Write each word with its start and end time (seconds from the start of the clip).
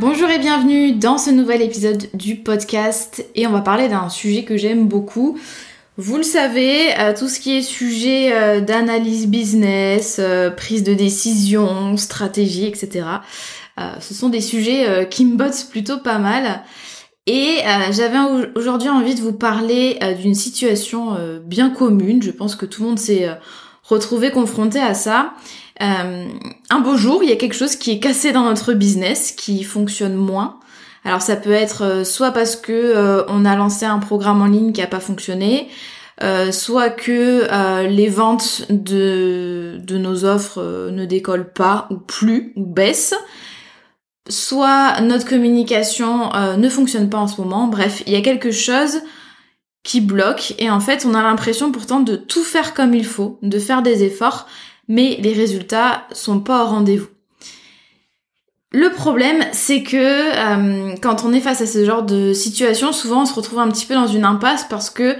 Bonjour 0.00 0.30
et 0.30 0.38
bienvenue 0.38 0.92
dans 0.92 1.18
ce 1.18 1.28
nouvel 1.28 1.60
épisode 1.60 2.08
du 2.14 2.36
podcast 2.36 3.22
et 3.34 3.46
on 3.46 3.50
va 3.50 3.60
parler 3.60 3.86
d'un 3.86 4.08
sujet 4.08 4.44
que 4.44 4.56
j'aime 4.56 4.88
beaucoup. 4.88 5.38
Vous 5.98 6.16
le 6.16 6.22
savez, 6.22 6.98
euh, 6.98 7.12
tout 7.12 7.28
ce 7.28 7.38
qui 7.38 7.58
est 7.58 7.60
sujet 7.60 8.32
euh, 8.32 8.62
d'analyse 8.62 9.26
business, 9.26 10.16
euh, 10.18 10.48
prise 10.48 10.84
de 10.84 10.94
décision, 10.94 11.98
stratégie, 11.98 12.64
etc. 12.64 13.04
ce 14.00 14.14
sont 14.14 14.30
des 14.30 14.40
sujets 14.40 15.06
qui 15.10 15.26
me 15.26 15.36
bottent 15.36 15.66
plutôt 15.68 15.98
pas 15.98 16.18
mal. 16.18 16.62
Et 17.26 17.58
j'avais 17.90 18.18
aujourd'hui 18.54 18.88
envie 18.88 19.14
de 19.14 19.20
vous 19.20 19.34
parler 19.34 19.98
d'une 20.22 20.34
situation 20.34 21.18
bien 21.44 21.68
commune. 21.68 22.22
Je 22.22 22.30
pense 22.30 22.56
que 22.56 22.64
tout 22.64 22.82
le 22.82 22.88
monde 22.88 22.98
s'est 22.98 23.28
retrouvé 23.90 24.30
confronté 24.30 24.80
à 24.80 24.94
ça. 24.94 25.34
Euh, 25.82 26.28
un 26.68 26.80
beau 26.80 26.96
jour, 26.96 27.22
il 27.22 27.28
y 27.28 27.32
a 27.32 27.36
quelque 27.36 27.54
chose 27.54 27.76
qui 27.76 27.90
est 27.92 27.98
cassé 27.98 28.32
dans 28.32 28.44
notre 28.44 28.72
business, 28.72 29.32
qui 29.32 29.64
fonctionne 29.64 30.14
moins. 30.14 30.58
Alors 31.04 31.22
ça 31.22 31.36
peut 31.36 31.52
être 31.52 31.84
euh, 31.84 32.04
soit 32.04 32.32
parce 32.32 32.56
que 32.56 32.72
euh, 32.72 33.24
on 33.28 33.44
a 33.44 33.56
lancé 33.56 33.86
un 33.86 33.98
programme 33.98 34.42
en 34.42 34.46
ligne 34.46 34.72
qui 34.72 34.82
a 34.82 34.86
pas 34.86 35.00
fonctionné, 35.00 35.68
soit 36.50 36.90
que 36.90 37.86
les 37.88 38.08
ventes 38.08 38.66
de, 38.68 39.80
de 39.82 39.96
nos 39.96 40.26
offres 40.26 40.90
ne 40.90 41.06
décollent 41.06 41.50
pas 41.50 41.88
ou 41.90 41.96
plus 41.96 42.52
ou 42.56 42.66
baissent, 42.66 43.14
soit 44.28 45.00
notre 45.00 45.26
communication 45.26 46.30
ne 46.58 46.68
fonctionne 46.68 47.08
pas 47.08 47.16
en 47.16 47.26
ce 47.26 47.40
moment. 47.40 47.68
Bref, 47.68 48.02
il 48.06 48.12
y 48.12 48.16
a 48.16 48.20
quelque 48.20 48.50
chose 48.50 49.00
qui 49.82 50.00
bloque 50.00 50.54
et 50.58 50.70
en 50.70 50.80
fait 50.80 51.06
on 51.06 51.14
a 51.14 51.22
l'impression 51.22 51.72
pourtant 51.72 52.00
de 52.00 52.16
tout 52.16 52.44
faire 52.44 52.74
comme 52.74 52.94
il 52.94 53.06
faut, 53.06 53.38
de 53.42 53.58
faire 53.58 53.82
des 53.82 54.04
efforts, 54.04 54.46
mais 54.88 55.18
les 55.20 55.32
résultats 55.32 56.04
sont 56.12 56.40
pas 56.40 56.64
au 56.64 56.68
rendez-vous. 56.68 57.08
Le 58.72 58.90
problème, 58.90 59.44
c'est 59.52 59.82
que 59.82 59.96
euh, 59.96 60.94
quand 61.02 61.24
on 61.24 61.32
est 61.32 61.40
face 61.40 61.60
à 61.60 61.66
ce 61.66 61.84
genre 61.84 62.04
de 62.04 62.32
situation, 62.32 62.92
souvent 62.92 63.22
on 63.22 63.26
se 63.26 63.34
retrouve 63.34 63.58
un 63.58 63.68
petit 63.68 63.86
peu 63.86 63.94
dans 63.94 64.06
une 64.06 64.24
impasse 64.24 64.64
parce 64.68 64.90
que 64.90 65.16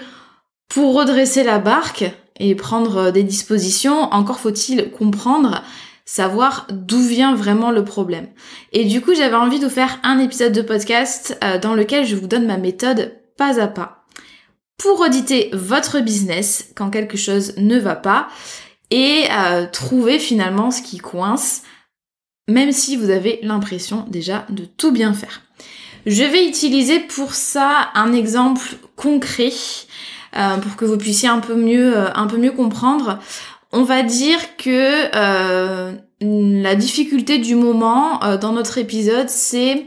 pour 0.69 0.95
redresser 0.95 1.43
la 1.43 1.59
barque 1.59 2.05
et 2.39 2.55
prendre 2.55 2.97
euh, 2.97 3.11
des 3.11 3.25
dispositions, 3.25 4.03
encore 4.13 4.39
faut-il 4.39 4.93
comprendre, 4.93 5.65
savoir 6.05 6.69
d'où 6.71 7.01
vient 7.01 7.35
vraiment 7.35 7.73
le 7.73 7.85
problème. 7.85 8.29
Et 8.73 8.85
du 8.85 9.01
coup, 9.01 9.15
j'avais 9.15 9.35
envie 9.35 9.59
de 9.59 9.65
vous 9.65 9.71
faire 9.71 9.99
un 10.05 10.21
épisode 10.21 10.53
de 10.53 10.63
podcast 10.63 11.37
euh, 11.43 11.59
dans 11.59 11.75
lequel 11.75 12.07
je 12.07 12.15
vous 12.15 12.29
donne 12.29 12.47
ma 12.47 12.57
méthode 12.57 13.17
pas 13.37 13.61
à 13.61 13.67
pas 13.67 14.00
pour 14.81 15.01
auditer 15.01 15.51
votre 15.53 16.01
business 16.01 16.71
quand 16.75 16.89
quelque 16.89 17.19
chose 17.19 17.53
ne 17.59 17.79
va 17.79 17.95
pas 17.95 18.29
et 18.91 19.25
euh, 19.31 19.67
trouver 19.71 20.19
finalement 20.19 20.71
ce 20.71 20.81
qui 20.81 20.97
coince, 20.97 21.63
même 22.49 22.73
si 22.73 22.97
vous 22.97 23.11
avez 23.11 23.41
l'impression 23.43 24.07
déjà 24.09 24.47
de 24.49 24.65
tout 24.65 24.91
bien 24.91 25.13
faire. 25.13 25.43
Je 26.07 26.25
vais 26.25 26.49
utiliser 26.49 26.99
pour 26.99 27.35
ça 27.35 27.91
un 27.95 28.15
exemple 28.15 28.77
concret 28.97 29.53
euh, 30.37 30.57
pour 30.57 30.77
que 30.77 30.87
vous 30.87 30.97
puissiez 30.97 31.29
un 31.29 31.41
peu 31.41 31.57
mieux, 31.57 31.99
euh, 31.99 32.11
un 32.15 32.27
peu 32.27 32.39
mieux 32.39 32.53
comprendre. 32.53 33.19
On 33.73 33.83
va 33.83 34.03
dire 34.03 34.57
que 34.57 35.11
la 36.23 36.75
difficulté 36.75 37.39
du 37.39 37.55
moment 37.55 38.19
dans 38.41 38.53
notre 38.53 38.79
épisode, 38.79 39.29
c'est 39.29 39.87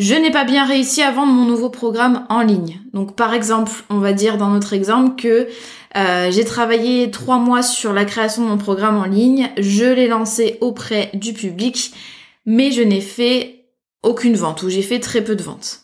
je 0.00 0.14
n'ai 0.14 0.30
pas 0.30 0.44
bien 0.44 0.64
réussi 0.64 1.02
à 1.02 1.10
vendre 1.10 1.32
mon 1.32 1.44
nouveau 1.44 1.68
programme 1.68 2.24
en 2.30 2.40
ligne. 2.40 2.80
Donc 2.94 3.14
par 3.16 3.34
exemple, 3.34 3.70
on 3.90 3.98
va 3.98 4.14
dire 4.14 4.38
dans 4.38 4.48
notre 4.48 4.72
exemple 4.72 5.20
que 5.20 5.46
euh, 5.94 6.30
j'ai 6.30 6.44
travaillé 6.46 7.10
trois 7.10 7.36
mois 7.36 7.62
sur 7.62 7.92
la 7.92 8.06
création 8.06 8.42
de 8.42 8.48
mon 8.48 8.56
programme 8.56 8.96
en 8.96 9.04
ligne, 9.04 9.50
je 9.58 9.84
l'ai 9.84 10.08
lancé 10.08 10.56
auprès 10.62 11.10
du 11.12 11.34
public, 11.34 11.92
mais 12.46 12.72
je 12.72 12.80
n'ai 12.80 13.02
fait 13.02 13.66
aucune 14.02 14.36
vente 14.36 14.62
ou 14.62 14.70
j'ai 14.70 14.80
fait 14.80 15.00
très 15.00 15.22
peu 15.22 15.36
de 15.36 15.42
ventes. 15.42 15.82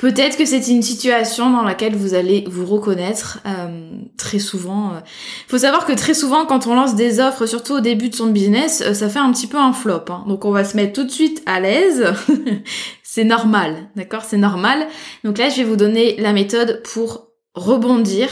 Peut-être 0.00 0.38
que 0.38 0.46
c'est 0.46 0.68
une 0.68 0.80
situation 0.80 1.50
dans 1.50 1.62
laquelle 1.62 1.94
vous 1.94 2.14
allez 2.14 2.46
vous 2.48 2.64
reconnaître 2.64 3.40
euh, 3.44 3.90
très 4.16 4.38
souvent. 4.38 4.92
Il 4.94 5.50
faut 5.50 5.58
savoir 5.58 5.84
que 5.84 5.92
très 5.92 6.14
souvent, 6.14 6.46
quand 6.46 6.66
on 6.66 6.74
lance 6.74 6.94
des 6.94 7.20
offres, 7.20 7.44
surtout 7.44 7.74
au 7.74 7.80
début 7.80 8.08
de 8.08 8.14
son 8.14 8.28
business, 8.28 8.80
euh, 8.80 8.94
ça 8.94 9.10
fait 9.10 9.18
un 9.18 9.30
petit 9.30 9.46
peu 9.46 9.58
un 9.58 9.74
flop. 9.74 10.04
Hein. 10.08 10.24
Donc 10.26 10.46
on 10.46 10.52
va 10.52 10.64
se 10.64 10.74
mettre 10.74 10.94
tout 10.94 11.04
de 11.04 11.10
suite 11.10 11.42
à 11.44 11.60
l'aise. 11.60 12.14
c'est 13.02 13.24
normal, 13.24 13.90
d'accord? 13.94 14.24
C'est 14.24 14.38
normal. 14.38 14.86
Donc 15.22 15.36
là, 15.36 15.50
je 15.50 15.56
vais 15.56 15.64
vous 15.64 15.76
donner 15.76 16.16
la 16.16 16.32
méthode 16.32 16.82
pour 16.82 17.26
rebondir. 17.54 18.30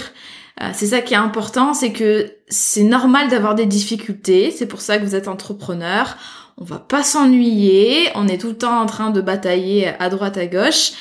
Euh, 0.62 0.70
c'est 0.72 0.86
ça 0.86 1.02
qui 1.02 1.12
est 1.12 1.18
important, 1.18 1.74
c'est 1.74 1.92
que 1.92 2.32
c'est 2.48 2.82
normal 2.82 3.28
d'avoir 3.28 3.54
des 3.54 3.66
difficultés. 3.66 4.54
C'est 4.56 4.68
pour 4.68 4.80
ça 4.80 4.96
que 4.96 5.04
vous 5.04 5.14
êtes 5.14 5.28
entrepreneur. 5.28 6.16
On 6.56 6.64
va 6.64 6.78
pas 6.78 7.02
s'ennuyer. 7.02 8.08
On 8.14 8.26
est 8.26 8.38
tout 8.38 8.48
le 8.48 8.56
temps 8.56 8.80
en 8.80 8.86
train 8.86 9.10
de 9.10 9.20
batailler 9.20 9.92
à 10.00 10.08
droite 10.08 10.38
à 10.38 10.46
gauche. 10.46 10.92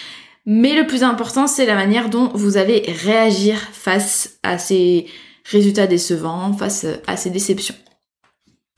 Mais 0.49 0.75
le 0.75 0.87
plus 0.87 1.03
important, 1.03 1.45
c'est 1.45 1.65
la 1.65 1.75
manière 1.75 2.09
dont 2.09 2.29
vous 2.33 2.55
allez 2.55 2.85
réagir 3.03 3.59
face 3.73 4.39
à 4.43 4.57
ces 4.57 5.07
résultats 5.43 5.87
décevants, 5.87 6.53
face 6.53 6.85
à 7.05 7.17
ces 7.17 7.29
déceptions. 7.29 7.75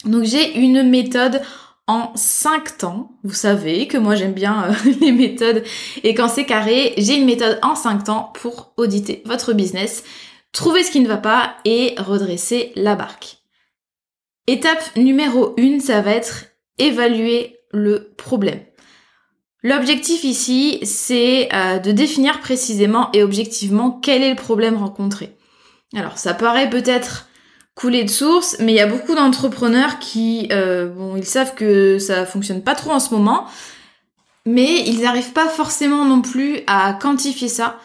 Donc 0.04 0.24
j'ai 0.24 0.58
une 0.58 0.82
méthode 0.82 1.42
en 1.86 2.12
5 2.16 2.80
temps. 2.80 3.12
Vous 3.24 3.36
savez 3.36 3.88
que 3.88 4.00
moi 4.00 4.16
j'aime 4.16 4.34
bien 4.34 4.72
euh, 4.72 4.92
les 5.02 5.12
méthodes 5.12 5.64
et 6.04 6.16
quand 6.16 6.28
c'est 6.28 6.46
carré, 6.46 6.96
j'ai 6.98 7.16
une 7.16 7.26
méthode 7.26 7.60
en 7.62 7.76
5 7.76 8.04
temps 8.04 8.34
pour 8.34 8.74
auditer 8.76 9.22
votre 9.26 9.54
business, 9.54 10.04
trouver 10.52 10.84
ce 10.84 10.90
qui 10.90 11.02
ne 11.02 11.08
va 11.08 11.18
pas 11.18 11.56
et 11.66 11.94
redresser 12.00 12.72
la 12.76 12.96
barque. 12.96 13.38
Étape 14.48 14.96
numéro 14.96 15.54
1, 15.60 15.82
ça 15.82 16.02
va 16.02 16.14
être 16.14 16.46
évaluer 16.80 17.58
le 17.72 18.12
problème. 18.18 18.62
L'objectif 19.62 20.24
ici, 20.24 20.80
c'est 20.84 21.50
euh, 21.54 21.80
de 21.80 21.92
définir 21.92 22.40
précisément 22.40 23.10
et 23.14 23.24
objectivement 23.24 23.92
quel 23.92 24.24
est 24.24 24.30
le 24.30 24.36
problème 24.36 24.78
rencontré. 24.78 25.36
Alors, 25.96 26.18
ça 26.18 26.34
paraît 26.34 26.70
peut-être 26.70 27.28
couler 27.76 28.04
de 28.04 28.10
source, 28.10 28.58
mais 28.60 28.72
il 28.74 28.76
y 28.76 28.82
a 28.82 28.88
beaucoup 28.88 29.16
d'entrepreneurs 29.16 30.00
qui, 30.00 30.48
euh, 30.52 30.88
bon, 30.88 31.16
ils 31.18 31.26
savent 31.26 31.56
que 31.56 31.98
ça 31.98 32.26
fonctionne 32.26 32.62
pas 32.62 32.76
trop 32.76 32.92
en 32.92 33.00
ce 33.00 33.14
moment, 33.14 33.46
mais 34.46 34.84
ils 34.86 35.02
n'arrivent 35.02 35.34
pas 35.34 35.48
forcément 35.48 36.06
non 36.06 36.22
plus 36.22 36.60
à 36.68 36.94
quantifier 36.94 37.48
ça, 37.48 37.80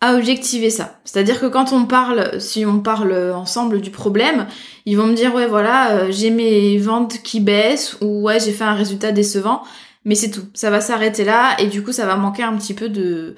à 0.00 0.14
objectiver 0.14 0.70
ça. 0.70 1.00
C'est-à-dire 1.04 1.40
que 1.40 1.46
quand 1.46 1.72
on 1.72 1.86
parle, 1.86 2.40
si 2.40 2.64
on 2.64 2.80
parle 2.80 3.32
ensemble 3.34 3.80
du 3.80 3.90
problème, 3.90 4.46
ils 4.86 4.96
vont 4.96 5.06
me 5.06 5.14
dire 5.14 5.34
ouais 5.34 5.46
voilà, 5.46 5.90
euh, 5.92 6.06
j'ai 6.10 6.30
mes 6.30 6.78
ventes 6.78 7.22
qui 7.22 7.40
baissent 7.40 7.96
ou 8.00 8.22
ouais 8.22 8.40
j'ai 8.40 8.52
fait 8.52 8.64
un 8.64 8.74
résultat 8.74 9.12
décevant. 9.12 9.62
Mais 10.04 10.14
c'est 10.14 10.30
tout. 10.30 10.46
Ça 10.54 10.70
va 10.70 10.80
s'arrêter 10.80 11.24
là 11.24 11.60
et 11.60 11.66
du 11.66 11.82
coup 11.82 11.92
ça 11.92 12.06
va 12.06 12.16
manquer 12.16 12.42
un 12.42 12.56
petit 12.56 12.74
peu 12.74 12.88
de, 12.88 13.36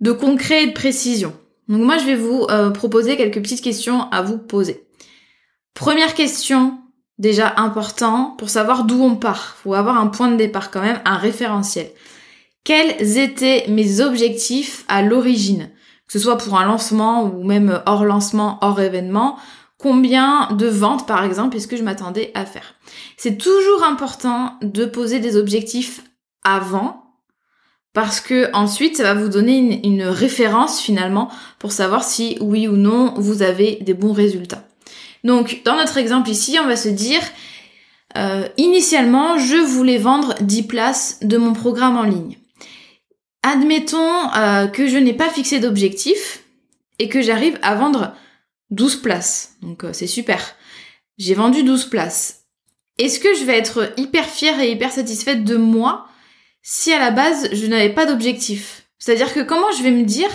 de 0.00 0.12
concret 0.12 0.64
et 0.64 0.66
de 0.68 0.72
précision. 0.72 1.34
Donc 1.68 1.82
moi 1.82 1.98
je 1.98 2.04
vais 2.04 2.14
vous 2.14 2.46
euh, 2.50 2.70
proposer 2.70 3.16
quelques 3.16 3.42
petites 3.42 3.62
questions 3.62 4.10
à 4.10 4.22
vous 4.22 4.38
poser. 4.38 4.86
Première 5.74 6.14
question, 6.14 6.78
déjà 7.18 7.54
important, 7.56 8.34
pour 8.38 8.50
savoir 8.50 8.84
d'où 8.84 9.02
on 9.02 9.16
part. 9.16 9.56
Faut 9.62 9.74
avoir 9.74 9.98
un 9.98 10.06
point 10.06 10.30
de 10.30 10.36
départ 10.36 10.70
quand 10.70 10.80
même, 10.80 11.00
un 11.04 11.16
référentiel. 11.16 11.90
Quels 12.64 13.18
étaient 13.18 13.64
mes 13.68 14.00
objectifs 14.00 14.84
à 14.88 15.02
l'origine? 15.02 15.70
Que 16.06 16.12
ce 16.12 16.18
soit 16.18 16.38
pour 16.38 16.56
un 16.56 16.64
lancement 16.64 17.24
ou 17.24 17.44
même 17.44 17.82
hors 17.86 18.04
lancement, 18.04 18.58
hors 18.60 18.80
événement, 18.80 19.36
combien 19.86 20.48
de 20.50 20.66
ventes 20.66 21.06
par 21.06 21.22
exemple 21.22 21.56
est-ce 21.56 21.68
que 21.68 21.76
je 21.76 21.84
m'attendais 21.84 22.32
à 22.34 22.44
faire 22.44 22.74
C'est 23.16 23.38
toujours 23.38 23.84
important 23.84 24.54
de 24.60 24.84
poser 24.84 25.20
des 25.20 25.36
objectifs 25.36 26.02
avant 26.42 27.04
parce 27.92 28.20
que 28.20 28.50
ensuite 28.52 28.96
ça 28.96 29.04
va 29.04 29.14
vous 29.14 29.28
donner 29.28 29.80
une, 29.86 30.02
référence 30.02 30.80
finalement 30.80 31.30
pour 31.60 31.70
savoir 31.70 32.02
si 32.02 32.36
oui 32.40 32.66
ou 32.66 32.72
non 32.72 33.14
vous 33.16 33.42
avez 33.42 33.78
des 33.80 33.94
bons 33.94 34.12
résultats. 34.12 34.64
Donc 35.22 35.60
dans 35.64 35.76
notre 35.76 35.98
exemple 35.98 36.30
ici, 36.30 36.58
on 36.60 36.66
va 36.66 36.74
se 36.74 36.88
dire 36.88 37.22
euh, 38.16 38.48
initialement 38.56 39.38
je 39.38 39.54
voulais 39.54 39.98
vendre 39.98 40.34
10 40.40 40.64
places 40.64 41.20
de 41.22 41.36
mon 41.36 41.52
programme 41.52 41.96
en 41.96 42.02
ligne. 42.02 42.38
Admettons 43.44 44.34
euh, 44.36 44.66
que 44.66 44.88
je 44.88 44.96
n'ai 44.96 45.14
pas 45.14 45.28
fixé 45.28 45.60
d'objectif 45.60 46.42
et 46.98 47.08
que 47.08 47.22
j'arrive 47.22 47.56
à 47.62 47.76
vendre 47.76 48.16
12 48.70 49.02
places. 49.02 49.56
Donc 49.62 49.84
euh, 49.84 49.92
c'est 49.92 50.06
super. 50.06 50.54
J'ai 51.18 51.34
vendu 51.34 51.62
12 51.62 51.86
places. 51.86 52.44
Est-ce 52.98 53.20
que 53.20 53.34
je 53.34 53.44
vais 53.44 53.58
être 53.58 53.92
hyper 53.96 54.24
fière 54.26 54.60
et 54.60 54.70
hyper 54.70 54.90
satisfaite 54.90 55.44
de 55.44 55.56
moi 55.56 56.06
si 56.62 56.92
à 56.92 56.98
la 56.98 57.10
base 57.10 57.48
je 57.52 57.66
n'avais 57.66 57.92
pas 57.92 58.06
d'objectif? 58.06 58.86
C'est-à-dire 58.98 59.32
que 59.32 59.40
comment 59.40 59.70
je 59.72 59.82
vais 59.82 59.90
me 59.90 60.04
dire 60.04 60.30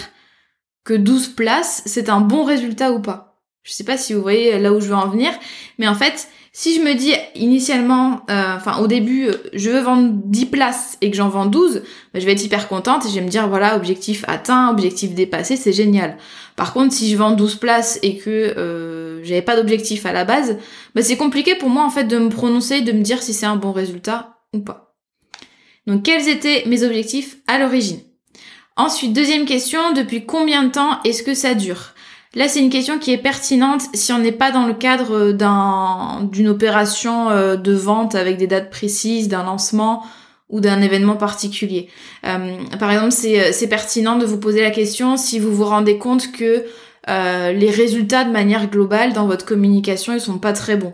que 0.83 0.93
12 0.93 1.29
places 1.29 1.81
c'est 1.85 2.09
un 2.09 2.21
bon 2.21 2.43
résultat 2.43 2.91
ou 2.91 3.01
pas? 3.01 3.31
Je 3.63 3.73
sais 3.73 3.83
pas 3.83 3.97
si 3.97 4.13
vous 4.13 4.21
voyez 4.21 4.57
là 4.59 4.73
où 4.73 4.79
je 4.79 4.87
veux 4.87 4.95
en 4.95 5.07
venir, 5.07 5.31
mais 5.77 5.87
en 5.87 5.93
fait, 5.93 6.29
si 6.53 6.75
je 6.75 6.81
me 6.81 6.93
dis 6.95 7.13
initialement, 7.35 8.25
euh, 8.29 8.55
enfin 8.57 8.79
au 8.79 8.87
début, 8.87 9.29
je 9.53 9.69
veux 9.69 9.79
vendre 9.79 10.11
10 10.11 10.47
places 10.47 10.97
et 10.99 11.09
que 11.09 11.15
j'en 11.15 11.29
vends 11.29 11.45
12, 11.45 11.81
bah, 12.13 12.19
je 12.19 12.25
vais 12.25 12.33
être 12.33 12.43
hyper 12.43 12.67
contente 12.67 13.05
et 13.05 13.09
je 13.09 13.15
vais 13.15 13.21
me 13.21 13.29
dire 13.29 13.47
voilà, 13.47 13.77
objectif 13.77 14.25
atteint, 14.27 14.69
objectif 14.69 15.13
dépassé, 15.13 15.55
c'est 15.55 15.71
génial. 15.71 16.17
Par 16.57 16.73
contre, 16.73 16.93
si 16.93 17.09
je 17.09 17.15
vends 17.15 17.31
12 17.31 17.55
places 17.55 17.99
et 18.03 18.17
que 18.17 18.29
euh, 18.29 19.23
j'avais 19.23 19.41
pas 19.41 19.55
d'objectif 19.55 20.05
à 20.05 20.11
la 20.11 20.25
base, 20.25 20.57
bah, 20.93 21.01
c'est 21.01 21.15
compliqué 21.15 21.55
pour 21.55 21.69
moi 21.69 21.85
en 21.85 21.89
fait 21.89 22.03
de 22.03 22.17
me 22.17 22.29
prononcer, 22.29 22.81
de 22.81 22.91
me 22.91 23.01
dire 23.01 23.23
si 23.23 23.33
c'est 23.33 23.45
un 23.45 23.55
bon 23.55 23.71
résultat 23.71 24.41
ou 24.53 24.59
pas. 24.59 24.93
Donc 25.87 26.03
quels 26.03 26.27
étaient 26.27 26.63
mes 26.67 26.83
objectifs 26.83 27.37
à 27.47 27.59
l'origine? 27.59 27.99
Ensuite, 28.75 29.13
deuxième 29.13 29.45
question, 29.45 29.93
depuis 29.93 30.25
combien 30.25 30.63
de 30.63 30.71
temps 30.71 31.01
est-ce 31.03 31.23
que 31.23 31.33
ça 31.33 31.53
dure? 31.53 31.93
Là, 32.33 32.47
c'est 32.47 32.61
une 32.61 32.69
question 32.69 32.97
qui 32.97 33.11
est 33.11 33.17
pertinente 33.17 33.81
si 33.93 34.13
on 34.13 34.19
n'est 34.19 34.31
pas 34.31 34.51
dans 34.51 34.65
le 34.65 34.73
cadre 34.73 35.33
d'une 36.23 36.47
opération 36.47 37.29
euh, 37.29 37.57
de 37.57 37.73
vente 37.73 38.15
avec 38.15 38.37
des 38.37 38.47
dates 38.47 38.69
précises, 38.69 39.27
d'un 39.27 39.43
lancement 39.43 40.03
ou 40.49 40.61
d'un 40.61 40.81
événement 40.81 41.17
particulier. 41.17 41.89
Euh, 42.25 42.57
par 42.79 42.91
exemple, 42.91 43.13
euh, 43.25 43.49
c'est 43.51 43.67
pertinent 43.67 44.17
de 44.17 44.25
vous 44.25 44.37
poser 44.37 44.61
la 44.61 44.71
question 44.71 45.17
si 45.17 45.39
vous 45.39 45.53
vous 45.53 45.65
rendez 45.65 45.97
compte 45.97 46.31
que 46.31 46.65
les 47.07 47.71
résultats 47.71 48.23
de 48.23 48.31
manière 48.31 48.69
globale 48.69 49.11
dans 49.11 49.25
votre 49.25 49.43
communication 49.43 50.13
ils 50.13 50.21
sont 50.21 50.37
pas 50.37 50.53
très 50.53 50.77
bons. 50.77 50.93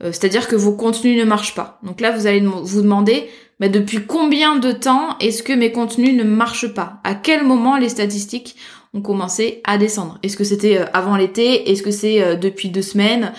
C'est-à-dire 0.00 0.48
que 0.48 0.56
vos 0.56 0.72
contenus 0.72 1.16
ne 1.16 1.24
marchent 1.24 1.54
pas. 1.54 1.78
Donc 1.82 2.00
là, 2.00 2.10
vous 2.10 2.26
allez 2.26 2.40
vous 2.40 2.80
demander 2.80 3.28
mais 3.60 3.68
depuis 3.68 4.04
combien 4.04 4.56
de 4.56 4.72
temps 4.72 5.16
est-ce 5.20 5.42
que 5.44 5.52
mes 5.52 5.70
contenus 5.70 6.16
ne 6.16 6.24
marchent 6.24 6.74
pas? 6.74 6.94
À 7.04 7.14
quel 7.14 7.44
moment 7.44 7.76
les 7.76 7.90
statistiques 7.90 8.56
ont 8.94 9.00
commencé 9.00 9.60
à 9.64 9.78
descendre. 9.78 10.18
Est-ce 10.22 10.36
que 10.36 10.44
c'était 10.44 10.78
euh, 10.78 10.84
avant 10.92 11.16
l'été? 11.16 11.70
Est-ce 11.70 11.82
que 11.82 11.90
c'est 11.90 12.22
euh, 12.22 12.36
depuis 12.36 12.68
deux 12.68 12.82
semaines? 12.82 13.32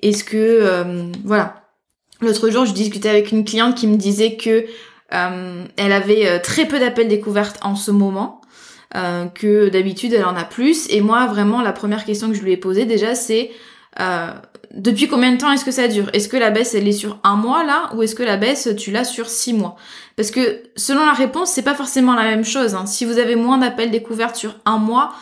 Est-ce 0.00 0.24
que 0.24 0.36
euh, 0.36 1.10
voilà. 1.24 1.64
L'autre 2.20 2.50
jour, 2.50 2.64
je 2.64 2.72
discutais 2.72 3.08
avec 3.08 3.30
une 3.30 3.44
cliente 3.44 3.76
qui 3.76 3.86
me 3.86 3.96
disait 3.96 4.36
que 4.36 4.66
elle 5.10 5.92
avait 5.92 6.40
très 6.40 6.66
peu 6.66 6.78
d'appels 6.78 7.08
découvertes 7.08 7.58
en 7.62 7.76
ce 7.76 7.90
moment, 7.92 8.42
que 8.92 9.68
d'habitude 9.68 10.12
elle 10.12 10.24
en 10.24 10.36
a 10.36 10.44
plus. 10.44 10.90
Et 10.90 11.00
moi, 11.00 11.26
vraiment, 11.26 11.62
la 11.62 11.72
première 11.72 12.04
question 12.04 12.28
que 12.28 12.34
je 12.34 12.42
lui 12.42 12.52
ai 12.52 12.56
posée 12.56 12.86
déjà, 12.86 13.14
c'est 13.14 13.52
depuis 14.74 15.08
combien 15.08 15.32
de 15.32 15.38
temps 15.38 15.50
est-ce 15.50 15.64
que 15.64 15.70
ça 15.70 15.88
dure? 15.88 16.10
Est-ce 16.12 16.28
que 16.28 16.36
la 16.36 16.50
baisse 16.50 16.74
elle 16.74 16.86
est 16.86 16.92
sur 16.92 17.18
un 17.24 17.36
mois 17.36 17.64
là 17.64 17.90
ou 17.94 18.02
est-ce 18.02 18.14
que 18.14 18.22
la 18.22 18.36
baisse 18.36 18.68
tu 18.76 18.90
l'as 18.90 19.04
sur 19.04 19.28
six 19.28 19.52
mois? 19.52 19.76
Parce 20.16 20.30
que 20.30 20.62
selon 20.76 21.04
la 21.06 21.12
réponse 21.12 21.50
c'est 21.50 21.62
pas 21.62 21.74
forcément 21.74 22.14
la 22.14 22.24
même 22.24 22.44
chose. 22.44 22.74
Hein. 22.74 22.86
Si 22.86 23.04
vous 23.04 23.18
avez 23.18 23.36
moins 23.36 23.58
d'appels 23.58 23.90
découvertes 23.90 24.36
sur 24.36 24.56
un 24.66 24.78
mois, 24.78 25.14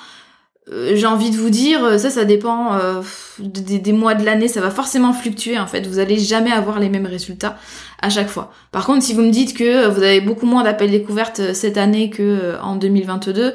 euh, 0.72 0.96
j'ai 0.96 1.06
envie 1.06 1.30
de 1.30 1.36
vous 1.36 1.50
dire 1.50 1.84
euh, 1.84 1.96
ça 1.98 2.10
ça 2.10 2.24
dépend 2.24 2.74
euh, 2.74 3.00
des, 3.38 3.92
mois 3.92 4.14
de 4.14 4.24
l'année, 4.24 4.48
ça 4.48 4.60
va 4.60 4.70
forcément 4.70 5.12
fluctuer 5.12 5.58
en 5.58 5.66
fait. 5.68 5.86
Vous 5.86 6.00
allez 6.00 6.18
jamais 6.18 6.50
avoir 6.50 6.80
les 6.80 6.88
mêmes 6.88 7.06
résultats 7.06 7.56
à 8.02 8.10
chaque 8.10 8.28
fois. 8.28 8.52
Par 8.72 8.84
contre 8.84 9.04
si 9.04 9.14
vous 9.14 9.22
me 9.22 9.30
dites 9.30 9.56
que 9.56 9.86
vous 9.86 10.02
avez 10.02 10.20
beaucoup 10.20 10.46
moins 10.46 10.64
d'appels 10.64 10.90
découvertes 10.90 11.54
cette 11.54 11.76
année 11.76 12.10
que 12.10 12.56
en 12.62 12.74
2022, 12.74 13.54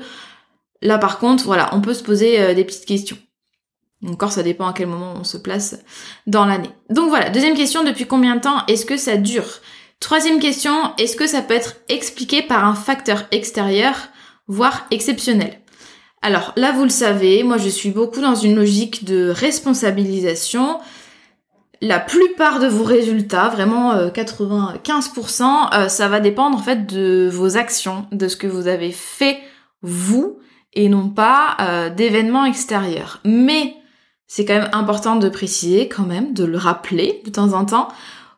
là 0.82 0.98
par 0.98 1.20
contre 1.20 1.44
voilà 1.44 1.70
on 1.74 1.82
peut 1.82 1.94
se 1.94 2.04
poser 2.04 2.56
des 2.56 2.64
petites 2.64 2.86
questions. 2.86 3.18
Encore, 4.08 4.32
ça 4.32 4.44
dépend 4.44 4.68
à 4.68 4.74
quel 4.74 4.88
moment 4.88 5.14
on 5.20 5.24
se 5.24 5.38
place 5.38 5.78
dans 6.26 6.46
l'année. 6.46 6.72
Donc 6.90 7.10
voilà, 7.10 7.30
deuxième 7.30 7.56
question, 7.56 7.84
depuis 7.84 8.08
combien 8.08 8.36
de 8.36 8.42
temps 8.42 8.66
est-ce 8.68 8.86
que 8.86 8.98
ça 8.98 9.18
dure? 9.18 9.60
Troisième 10.00 10.40
question, 10.40 10.74
est-ce 10.98 11.16
que 11.16 11.28
ça 11.28 11.44
peut 11.44 11.54
être 11.54 11.76
expliqué 11.88 12.42
par 12.42 12.66
un 12.66 12.74
facteur 12.74 13.26
extérieur, 13.32 13.96
voire 14.48 14.88
exceptionnel? 14.90 15.60
Alors 16.24 16.54
là, 16.56 16.72
vous 16.72 16.84
le 16.84 16.90
savez, 16.90 17.44
moi 17.44 17.58
je 17.58 17.70
suis 17.70 17.92
beaucoup 17.92 18.22
dans 18.22 18.36
une 18.36 18.56
logique 18.56 19.06
de 19.06 19.30
responsabilisation. 19.30 20.80
La 21.82 22.00
plupart 22.00 22.60
de 22.60 22.68
vos 22.68 22.84
résultats, 22.84 23.50
vraiment 23.50 24.08
95%, 24.08 25.44
euh, 25.44 25.46
euh, 25.74 25.88
ça 25.90 26.08
va 26.08 26.20
dépendre 26.20 26.58
en 26.58 26.62
fait 26.62 26.88
de 26.88 27.30
vos 27.32 27.58
actions, 27.58 28.06
de 28.12 28.28
ce 28.28 28.36
que 28.36 28.48
vous 28.48 28.68
avez 28.68 28.92
fait 28.92 29.40
vous 29.84 30.40
et 30.74 30.90
non 30.90 31.10
pas 31.10 31.58
euh, 31.60 31.90
d'événements 31.90 32.46
extérieurs. 32.46 33.20
Mais 33.26 33.76
c'est 34.34 34.46
quand 34.46 34.54
même 34.54 34.70
important 34.72 35.18
de 35.18 35.28
préciser 35.28 35.90
quand 35.90 36.06
même, 36.06 36.34
de 36.34 36.46
le 36.46 36.58
rappeler 36.58 37.22
de 37.26 37.30
temps 37.30 37.52
en 37.52 37.66
temps, 37.66 37.90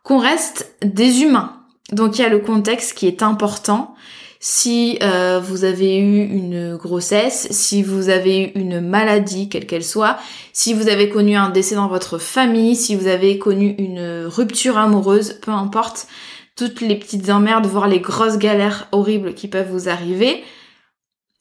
qu'on 0.01 0.17
reste 0.17 0.73
des 0.81 1.21
humains. 1.21 1.53
Donc 1.91 2.17
il 2.17 2.23
y 2.23 2.25
a 2.25 2.29
le 2.29 2.39
contexte 2.39 2.97
qui 2.97 3.05
est 3.05 3.21
important. 3.21 3.93
Si 4.39 4.97
euh, 5.03 5.39
vous 5.39 5.65
avez 5.65 5.99
eu 5.99 6.23
une 6.23 6.77
grossesse, 6.77 7.47
si 7.51 7.83
vous 7.83 8.09
avez 8.09 8.41
eu 8.41 8.51
une 8.55 8.81
maladie, 8.81 9.49
quelle 9.49 9.67
qu'elle 9.67 9.83
soit, 9.83 10.17
si 10.51 10.73
vous 10.73 10.87
avez 10.87 11.09
connu 11.09 11.35
un 11.35 11.51
décès 11.51 11.75
dans 11.75 11.87
votre 11.87 12.17
famille, 12.17 12.75
si 12.75 12.95
vous 12.95 13.05
avez 13.05 13.37
connu 13.37 13.75
une 13.77 14.25
rupture 14.25 14.79
amoureuse, 14.79 15.37
peu 15.43 15.51
importe, 15.51 16.07
toutes 16.55 16.81
les 16.81 16.95
petites 16.95 17.29
emmerdes, 17.29 17.67
voire 17.67 17.87
les 17.87 17.99
grosses 17.99 18.39
galères 18.39 18.87
horribles 18.93 19.35
qui 19.35 19.47
peuvent 19.47 19.69
vous 19.69 19.89
arriver, 19.89 20.43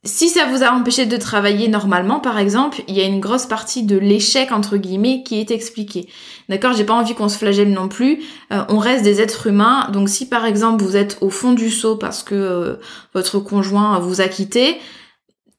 si 0.05 0.29
ça 0.29 0.47
vous 0.47 0.65
a 0.65 0.73
empêché 0.73 1.07
de 1.07 1.17
travailler 1.17 1.69
normalement, 1.69 2.19
par 2.19 2.39
exemple, 2.39 2.83
il 2.89 2.97
y 2.97 3.01
a 3.01 3.05
une 3.05 3.21
grosse 3.21 3.47
partie 3.47 3.85
de 3.85 3.97
l'échec 3.97 4.51
entre 4.51 4.77
guillemets 4.77 5.23
qui 5.23 5.39
est 5.39 5.53
expliquée. 5.53 6.09
D'accord, 6.49 6.73
j'ai 6.73 6.83
pas 6.85 6.95
envie 6.95 7.15
qu'on 7.15 7.29
se 7.29 7.39
flagelle 7.39 7.73
non 7.73 7.89
plus. 7.89 8.21
Euh, 8.53 8.65
on 8.69 8.79
reste 8.79 9.05
des 9.05 9.21
êtres 9.21 9.47
humains, 9.47 9.89
donc 9.93 10.09
si 10.09 10.29
par 10.29 10.45
exemple 10.45 10.83
vous 10.83 10.97
êtes 10.97 11.19
au 11.21 11.31
fond 11.31 11.53
du 11.53 11.71
seau 11.71 11.97
parce 11.97 12.25
que 12.25 12.35
euh, 12.35 12.77
votre 13.15 13.39
conjoint 13.39 14.01
vous 14.01 14.21
a 14.21 14.27
quitté, 14.27 14.79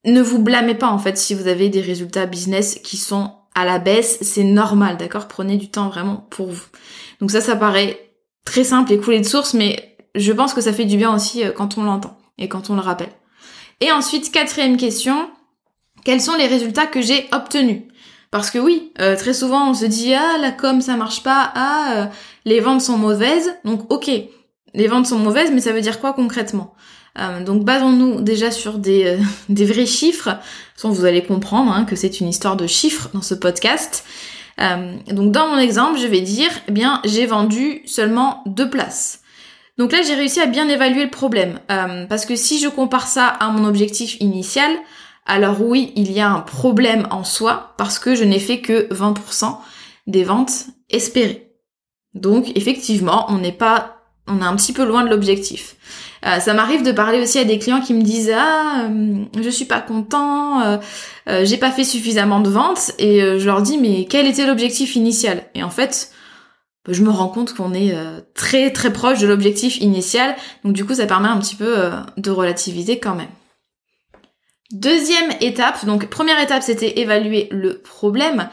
ne 0.04 0.22
vous 0.22 0.40
blâmez 0.40 0.76
pas 0.76 0.90
en 0.90 1.00
fait 1.00 1.18
si 1.18 1.34
vous 1.34 1.48
avez 1.48 1.70
des 1.70 1.82
résultats 1.82 2.26
business 2.26 2.80
qui 2.84 2.98
sont 2.98 3.32
à 3.56 3.64
la 3.64 3.80
baisse, 3.80 4.18
c'est 4.22 4.44
normal, 4.44 4.98
d'accord? 4.98 5.30
Prenez 5.30 5.56
du 5.56 5.70
temps 5.70 5.88
vraiment 5.88 6.28
pour 6.30 6.48
vous. 6.48 6.66
Donc 7.22 7.32
ça, 7.32 7.40
ça 7.40 7.56
paraît 7.56 7.98
très 8.44 8.66
simple 8.66 8.92
et 8.92 8.98
coulé 8.98 9.20
de 9.20 9.26
source, 9.26 9.54
mais 9.54 9.96
je 10.16 10.34
pense 10.34 10.54
que 10.54 10.60
ça 10.60 10.74
fait 10.74 10.86
du 10.86 10.98
bien 10.98 11.16
aussi 11.16 11.46
euh, 11.46 11.52
quand 11.52 11.78
on 11.78 11.84
l'entend 11.84 12.18
et 12.38 12.50
quand 12.50 12.70
on 12.70 12.76
le 12.76 12.82
rappelle. 12.82 13.12
Et 13.82 13.92
ensuite, 13.92 14.32
quatrième 14.32 14.77
question, 14.77 15.30
quels 16.03 16.22
sont 16.22 16.36
les 16.36 16.48
résultats 16.48 16.86
que 16.86 17.01
j'ai 17.01 17.27
obtenus? 17.32 17.84
Parce 18.34 18.50
que 18.50 18.58
oui, 18.58 18.92
euh, 19.00 19.15
très 19.15 19.36
souvent 19.36 19.70
on 19.70 19.74
se 19.75 19.86
dit 19.86 20.15
ah 20.15 20.39
la 20.42 20.51
com 20.51 20.82
ça 20.82 20.96
marche 20.96 21.22
pas, 21.22 21.51
ah 21.53 21.94
euh, 21.96 22.06
les 22.46 22.62
ventes 22.62 22.82
sont 22.82 22.98
mauvaises. 22.98 23.53
Donc 23.63 23.92
ok, 23.94 24.10
les 24.74 24.88
ventes 24.88 25.06
sont 25.06 25.20
mauvaises, 25.20 25.51
mais 25.53 25.62
ça 25.62 25.72
veut 25.72 25.82
dire 25.82 26.00
quoi 26.00 26.13
concrètement? 26.13 26.74
Euh, 27.20 27.44
donc 27.44 27.63
basons-nous 27.63 28.22
déjà 28.22 28.50
sur 28.50 28.80
des, 28.80 29.20
des 29.50 29.65
vrais 29.65 29.86
chiffres. 29.86 30.39
De 30.84 30.89
vous 30.89 31.06
allez 31.06 31.24
comprendre 31.24 31.72
hein, 31.72 31.86
que 31.86 31.96
c'est 31.96 32.22
une 32.22 32.27
histoire 32.27 32.56
de 32.56 32.65
chiffres 32.65 33.10
dans 33.13 33.22
ce 33.22 33.36
podcast. 33.36 34.03
donc 34.58 35.32
dans 35.32 35.50
mon 35.50 35.60
exemple, 35.60 36.00
je 36.00 36.08
vais 36.08 36.22
dire, 36.22 36.50
eh 36.68 36.72
bien, 36.72 37.01
j'ai 37.06 37.27
vendu 37.27 37.84
seulement 37.86 38.42
deux 38.48 38.70
places. 38.70 39.22
Donc 39.77 39.92
là, 39.92 40.00
j'ai 40.06 40.13
réussi 40.13 40.39
à 40.39 40.46
bien 40.46 40.70
évaluer 40.70 41.03
le 41.03 41.10
problème. 41.10 41.60
Euh, 41.72 42.06
parce 42.06 42.25
que 42.25 42.36
si 42.36 42.60
je 42.60 42.68
compare 42.68 43.08
ça 43.08 43.27
à 43.27 43.50
mon 43.50 43.65
objectif 43.65 44.20
initial, 44.20 44.72
alors 45.25 45.62
oui, 45.62 45.94
il 45.96 46.12
y 46.12 46.20
a 46.20 46.30
un 46.30 46.42
problème 46.42 47.08
en 47.10 47.24
soi 47.24 47.74
parce 47.77 47.98
que 47.98 48.15
je 48.15 48.24
n'ai 48.24 48.39
fait 48.39 48.60
que 48.60 48.88
20% 48.94 49.58
des 50.08 50.24
ventes 50.24 50.68
espérées. 50.89 51.50
Donc 52.13 52.51
effectivement, 52.56 53.25
on 53.30 53.38
n'est 53.38 53.53
pas, 53.53 53.98
on 54.27 54.42
est 54.42 54.46
un 54.46 54.56
petit 54.56 54.74
peu 54.74 54.86
loin 54.86 55.03
de 55.03 55.10
l'objectif. 55.10 55.75
Euh, 56.25 56.39
ça 56.39 56.53
m'arrive 56.53 56.84
de 56.84 56.92
parler 56.92 57.22
aussi 57.22 57.39
à 57.39 57.44
des 57.44 57.60
clients 57.60 57.82
qui 57.82 57.94
me 57.94 58.01
disent 58.01 58.32
ah 58.36 58.88
euh, 58.89 59.25
je 59.42 59.50
suis 59.50 59.65
pas 59.65 59.82
content, 59.82 60.62
euh, 60.62 60.77
j'ai 61.44 61.58
pas 61.58 61.72
fait 61.72 61.84
suffisamment 61.84 62.39
de 62.39 62.50
ventes 62.50 62.92
et 63.00 63.20
je 63.39 63.46
leur 63.46 63.62
dis 63.62 63.77
mais 63.77 64.06
quel 64.10 64.27
était 64.27 64.46
l'objectif 64.46 64.96
initial? 64.96 65.44
Et 65.56 65.63
en 65.63 65.70
fait 65.70 66.12
je 66.90 67.04
me 67.04 67.10
rends 67.10 67.30
compte 67.30 67.54
qu'on 67.54 67.74
est 67.74 67.96
très 68.34 68.72
très 68.72 68.92
proche 68.92 69.20
de 69.20 69.28
l'objectif 69.28 69.78
initial, 69.80 70.36
donc 70.63 70.74
du 70.74 70.86
coup 70.86 70.96
ça 70.96 71.06
permet 71.06 71.30
un 71.30 71.40
petit 71.40 71.56
peu 71.56 71.90
de 72.18 72.32
relativiser 72.32 73.00
quand 73.00 73.16
même. 73.16 73.30
Deuxième 74.72 75.32
étape, 75.40 75.86
donc 75.86 76.08
première 76.08 76.42
étape 76.42 76.63
c'était 76.63 77.00
évaluer 77.00 77.48
le 77.52 77.80
problème. 77.80 78.50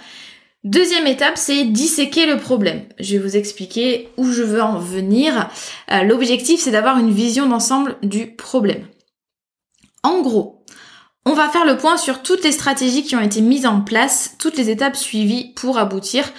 Deuxième 0.62 1.06
étape, 1.06 1.38
c'est 1.38 1.64
disséquer 1.64 2.26
le 2.26 2.36
problème. 2.36 2.84
Je 2.98 3.16
vais 3.16 3.22
vous 3.22 3.36
expliquer 3.36 4.10
où 4.18 4.30
je 4.30 4.42
veux 4.42 4.62
en 4.62 4.78
venir. 4.78 5.48
Euh, 5.90 6.02
l'objectif, 6.02 6.60
c'est 6.60 6.70
d'avoir 6.70 6.98
une 6.98 7.10
vision 7.10 7.46
d'ensemble 7.46 7.96
du 8.02 8.34
problème. 8.36 8.86
En 10.02 10.20
gros, 10.20 10.62
on 11.24 11.32
va 11.32 11.48
faire 11.48 11.64
le 11.64 11.78
point 11.78 11.96
sur 11.96 12.22
toutes 12.22 12.44
les 12.44 12.52
stratégies 12.52 13.04
qui 13.04 13.16
ont 13.16 13.22
été 13.22 13.40
mises 13.40 13.64
en 13.64 13.80
place, 13.80 14.36
toutes 14.38 14.58
les 14.58 14.68
étapes 14.68 14.96
suivies 14.96 15.54
pour 15.54 15.78
aboutir 15.78 16.30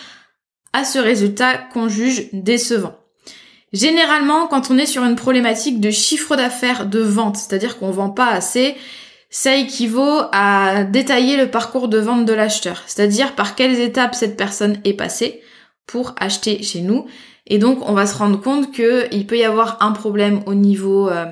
à 0.74 0.84
ce 0.84 1.00
résultat 1.00 1.58
qu'on 1.58 1.88
juge 1.88 2.30
décevant. 2.34 2.96
Généralement, 3.74 4.48
quand 4.48 4.70
on 4.70 4.78
est 4.78 4.86
sur 4.86 5.04
une 5.04 5.16
problématique 5.16 5.80
de 5.80 5.92
chiffre 5.92 6.36
d'affaires 6.36 6.86
de 6.86 7.00
vente, 7.00 7.38
c'est-à-dire 7.38 7.80
qu'on 7.80 7.92
vend 7.92 8.10
pas 8.10 8.28
assez, 8.28 8.76
ça 9.30 9.56
équivaut 9.56 10.24
à 10.34 10.84
détailler 10.84 11.38
le 11.38 11.50
parcours 11.50 11.88
de 11.88 11.98
vente 11.98 12.26
de 12.26 12.34
l'acheteur, 12.34 12.84
c'est-à-dire 12.86 13.34
par 13.34 13.56
quelles 13.56 13.80
étapes 13.80 14.14
cette 14.14 14.36
personne 14.36 14.78
est 14.84 14.94
passée 14.94 15.42
pour 15.88 16.14
acheter 16.20 16.62
chez 16.64 16.82
nous. 16.82 17.06
Et 17.48 17.58
donc, 17.58 17.80
on 17.88 17.94
va 17.94 18.06
se 18.06 18.18
rendre 18.18 18.42
compte 18.42 18.74
qu'il 18.74 19.26
peut 19.26 19.38
y 19.38 19.46
avoir 19.46 19.78
un 19.82 19.94
problème 19.94 20.42
au 20.48 20.54
niveau 20.54 21.10
euh, 21.10 21.26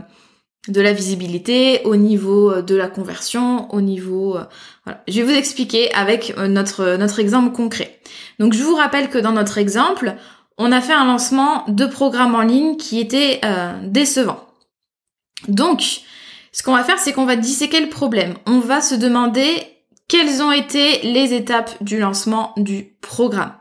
de 0.68 0.82
la 0.82 0.94
visibilité, 0.94 1.82
au 1.86 1.96
niveau 1.96 2.51
euh, 2.51 2.62
de 2.62 2.75
la 2.75 2.88
conversion, 2.88 3.74
au 3.74 3.82
niveau... 3.82 4.38
Euh, 4.38 4.44
voilà. 4.86 5.04
Je 5.08 5.22
vais 5.22 5.24
vous 5.24 5.38
expliquer 5.38 5.94
avec 5.94 6.36
notre, 6.38 6.98
notre 6.98 7.20
exemple 7.20 7.54
concret. 7.54 8.00
Donc, 8.39 8.54
je 8.54 8.63
vous 8.63 8.75
rappelle 8.75 9.10
que 9.10 9.18
dans 9.18 9.32
notre 9.32 9.58
exemple, 9.58 10.16
on 10.58 10.72
a 10.72 10.82
fait 10.82 10.94
un 10.94 11.06
lancement 11.06 11.63
de 11.68 11.86
programme 11.86 12.36
en 12.36 12.42
ligne 12.42 12.75
qui 12.75 13.00
était 13.00 13.39
décevant. 13.84 14.46
Donc, 15.48 16.01
ce 16.51 16.63
qu'on 16.63 16.74
va 16.74 16.84
faire, 16.84 17.00
c'est 17.00 17.13
qu'on 17.13 17.25
va 17.25 17.36
disséquer 17.36 17.80
le 17.80 17.89
problème. 17.89 18.34
On 18.46 18.60
va 18.60 18.82
se 18.82 18.96
demander 18.96 19.46
quelles 20.10 20.42
ont 20.42 20.51
été 20.51 21.01
les 21.04 21.34
étapes 21.34 21.82
du 21.82 22.00
lancement 22.00 22.54
du 22.58 22.98
programme. 23.01 23.54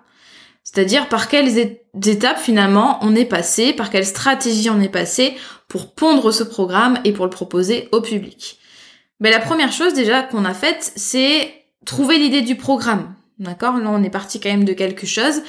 C'est-à-dire 0.70 1.08
par 1.08 1.28
quelles 1.28 1.78
étapes 2.06 2.38
finalement 2.38 2.98
on 3.00 3.14
est 3.14 3.24
passé, 3.24 3.72
par 3.72 3.88
quelle 3.88 4.04
stratégie 4.04 4.68
on 4.68 4.82
est 4.82 4.90
passé 4.90 5.34
pour 5.66 5.94
pondre 5.94 6.30
ce 6.30 6.42
programme 6.42 6.98
et 7.04 7.12
pour 7.12 7.24
le 7.24 7.30
proposer 7.30 7.88
au 7.90 8.02
public. 8.02 8.58
Mais 9.18 9.30
la 9.30 9.40
première 9.40 9.72
chose 9.72 9.94
déjà 9.94 10.22
qu'on 10.22 10.44
a 10.44 10.52
faite, 10.52 10.92
c'est 10.94 11.54
trouver 11.86 12.18
l'idée 12.18 12.42
du 12.42 12.54
programme. 12.54 13.14
D'accord? 13.38 13.78
Là, 13.78 13.88
on 13.88 14.02
est 14.02 14.10
parti 14.10 14.40
quand 14.40 14.50
même 14.50 14.66
de 14.66 14.74
quelque 14.74 15.06
chose. 15.06 15.40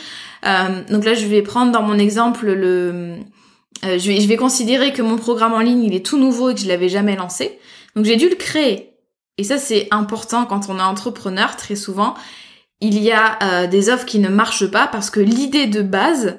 Euh, 0.46 0.84
donc 0.90 1.04
là, 1.04 1.14
je 1.16 1.26
vais 1.26 1.42
prendre 1.42 1.74
dans 1.74 1.82
mon 1.82 2.00
exemple 2.00 2.46
le, 2.46 3.18
euh, 3.84 4.00
je, 4.00 4.08
vais, 4.08 4.22
je 4.22 4.28
vais 4.28 4.38
considérer 4.38 4.94
que 4.94 5.02
mon 5.02 5.18
programme 5.18 5.52
en 5.52 5.60
ligne, 5.60 5.84
il 5.84 5.94
est 5.94 6.06
tout 6.06 6.18
nouveau 6.18 6.52
et 6.52 6.56
que 6.56 6.62
je 6.62 6.68
l'avais 6.70 6.88
jamais 6.88 7.18
lancé. 7.18 7.60
Donc 7.98 8.06
j'ai 8.06 8.16
dû 8.16 8.30
le 8.30 8.36
créer. 8.36 8.94
Et 9.38 9.44
ça, 9.44 9.58
c'est 9.58 9.90
important 9.92 10.46
quand 10.46 10.70
on 10.70 10.80
est 10.80 10.82
entrepreneur, 10.82 11.58
très 11.58 11.76
souvent. 11.76 12.16
Il 12.82 12.98
y 13.00 13.12
a 13.12 13.40
euh, 13.44 13.68
des 13.68 13.90
offres 13.90 14.06
qui 14.06 14.20
ne 14.20 14.30
marchent 14.30 14.70
pas 14.70 14.88
parce 14.88 15.10
que 15.10 15.20
l'idée 15.20 15.68
de 15.68 15.82
base 15.82 16.38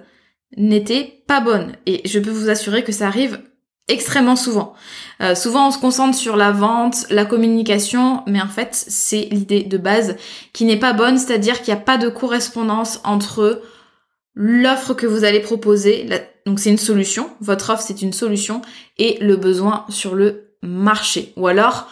n'était 0.57 1.23
pas 1.27 1.41
bonne. 1.41 1.73
Et 1.87 2.07
je 2.09 2.19
peux 2.19 2.31
vous 2.31 2.49
assurer 2.49 2.83
que 2.83 2.93
ça 2.93 3.07
arrive 3.07 3.41
extrêmement 3.89 4.37
souvent. 4.37 4.75
Euh, 5.21 5.35
souvent, 5.35 5.69
on 5.69 5.71
se 5.71 5.79
concentre 5.79 6.17
sur 6.17 6.37
la 6.37 6.53
vente, 6.53 7.07
la 7.11 7.25
communication, 7.25 8.23
mais 8.27 8.41
en 8.41 8.49
fait, 8.49 8.71
c'est 8.73 9.29
l'idée 9.31 9.65
de 9.65 9.79
base 9.79 10.17
qui 10.53 10.65
n'est 10.65 10.79
pas 10.79 10.93
bonne, 10.93 11.19
c'est-à-dire 11.19 11.61
qu'il 11.61 11.75
n'y 11.75 11.81
a 11.81 11.83
pas 11.83 11.99
de 11.99 12.09
correspondance 12.09 13.01
entre 13.05 13.63
l'offre 14.35 14.95
que 14.95 15.07
vous 15.07 15.25
allez 15.25 15.41
proposer, 15.41 16.09
donc 16.47 16.61
c'est 16.61 16.71
une 16.71 16.79
solution, 16.79 17.31
votre 17.41 17.71
offre 17.71 17.83
c'est 17.83 18.01
une 18.01 18.13
solution, 18.13 18.63
et 18.97 19.19
le 19.21 19.37
besoin 19.37 19.85
sur 19.89 20.15
le 20.15 20.55
marché. 20.63 21.33
Ou 21.37 21.49
alors, 21.49 21.89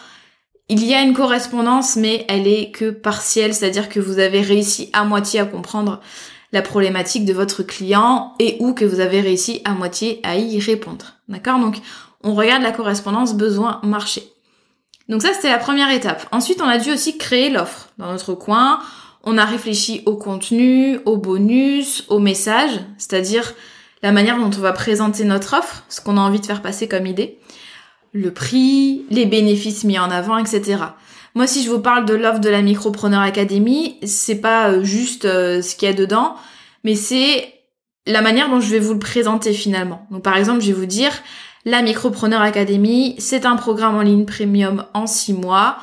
il 0.69 0.85
y 0.85 0.93
a 0.93 1.01
une 1.01 1.13
correspondance, 1.13 1.95
mais 1.95 2.25
elle 2.29 2.47
est 2.47 2.71
que 2.71 2.91
partielle, 2.91 3.53
c'est-à-dire 3.53 3.89
que 3.89 3.99
vous 3.99 4.19
avez 4.19 4.41
réussi 4.41 4.89
à 4.93 5.03
moitié 5.03 5.39
à 5.39 5.45
comprendre 5.45 5.99
la 6.51 6.61
problématique 6.61 7.25
de 7.25 7.33
votre 7.33 7.63
client 7.63 8.33
et 8.39 8.57
ou 8.59 8.73
que 8.73 8.85
vous 8.85 8.99
avez 8.99 9.21
réussi 9.21 9.61
à 9.65 9.71
moitié 9.71 10.19
à 10.23 10.37
y 10.37 10.59
répondre. 10.59 11.15
D'accord? 11.27 11.59
Donc, 11.59 11.77
on 12.23 12.33
regarde 12.35 12.63
la 12.63 12.71
correspondance 12.71 13.35
besoin-marché. 13.35 14.23
Donc 15.07 15.23
ça, 15.23 15.33
c'était 15.33 15.49
la 15.49 15.57
première 15.57 15.89
étape. 15.89 16.27
Ensuite, 16.31 16.61
on 16.61 16.67
a 16.67 16.77
dû 16.77 16.91
aussi 16.91 17.17
créer 17.17 17.49
l'offre 17.49 17.89
dans 17.97 18.11
notre 18.11 18.35
coin. 18.35 18.79
On 19.23 19.37
a 19.37 19.45
réfléchi 19.45 20.03
au 20.05 20.15
contenu, 20.15 20.99
au 21.05 21.17
bonus, 21.17 22.05
au 22.09 22.19
message, 22.19 22.79
c'est-à-dire 22.97 23.53
la 24.03 24.11
manière 24.11 24.37
dont 24.37 24.51
on 24.55 24.61
va 24.61 24.71
présenter 24.71 25.23
notre 25.23 25.57
offre, 25.57 25.83
ce 25.89 25.99
qu'on 25.99 26.17
a 26.17 26.21
envie 26.21 26.39
de 26.39 26.45
faire 26.45 26.61
passer 26.61 26.87
comme 26.87 27.05
idée, 27.05 27.39
le 28.13 28.31
prix, 28.31 29.05
les 29.09 29.25
bénéfices 29.25 29.83
mis 29.83 29.99
en 29.99 30.09
avant, 30.09 30.37
etc. 30.37 30.77
Moi, 31.35 31.47
si 31.47 31.63
je 31.63 31.69
vous 31.69 31.79
parle 31.79 32.05
de 32.05 32.13
l'offre 32.13 32.39
de 32.39 32.49
la 32.49 32.61
Micropreneur 32.61 33.21
Academy, 33.21 33.97
c'est 34.03 34.41
pas 34.41 34.69
euh, 34.69 34.83
juste 34.83 35.25
euh, 35.25 35.61
ce 35.61 35.75
qu'il 35.75 35.87
y 35.87 35.91
a 35.91 35.95
dedans, 35.95 36.35
mais 36.83 36.95
c'est 36.95 37.53
la 38.07 38.21
manière 38.21 38.49
dont 38.49 38.59
je 38.59 38.69
vais 38.69 38.79
vous 38.79 38.93
le 38.93 38.99
présenter 38.99 39.53
finalement. 39.53 40.07
Donc, 40.09 40.23
par 40.23 40.37
exemple, 40.37 40.61
je 40.61 40.67
vais 40.67 40.73
vous 40.73 40.87
dire, 40.87 41.11
la 41.65 41.81
Micropreneur 41.81 42.41
Academy, 42.41 43.15
c'est 43.19 43.45
un 43.45 43.55
programme 43.55 43.95
en 43.95 44.01
ligne 44.01 44.25
premium 44.25 44.85
en 44.93 45.05
6 45.05 45.33
mois 45.33 45.77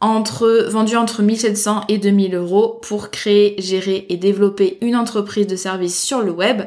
entre, 0.00 0.66
vendu 0.70 0.96
entre 0.96 1.22
1700 1.22 1.84
et 1.88 1.98
2000 1.98 2.34
euros 2.34 2.80
pour 2.82 3.10
créer, 3.10 3.54
gérer 3.58 4.06
et 4.08 4.16
développer 4.16 4.78
une 4.80 4.96
entreprise 4.96 5.46
de 5.46 5.56
service 5.56 6.00
sur 6.00 6.22
le 6.22 6.30
web 6.30 6.62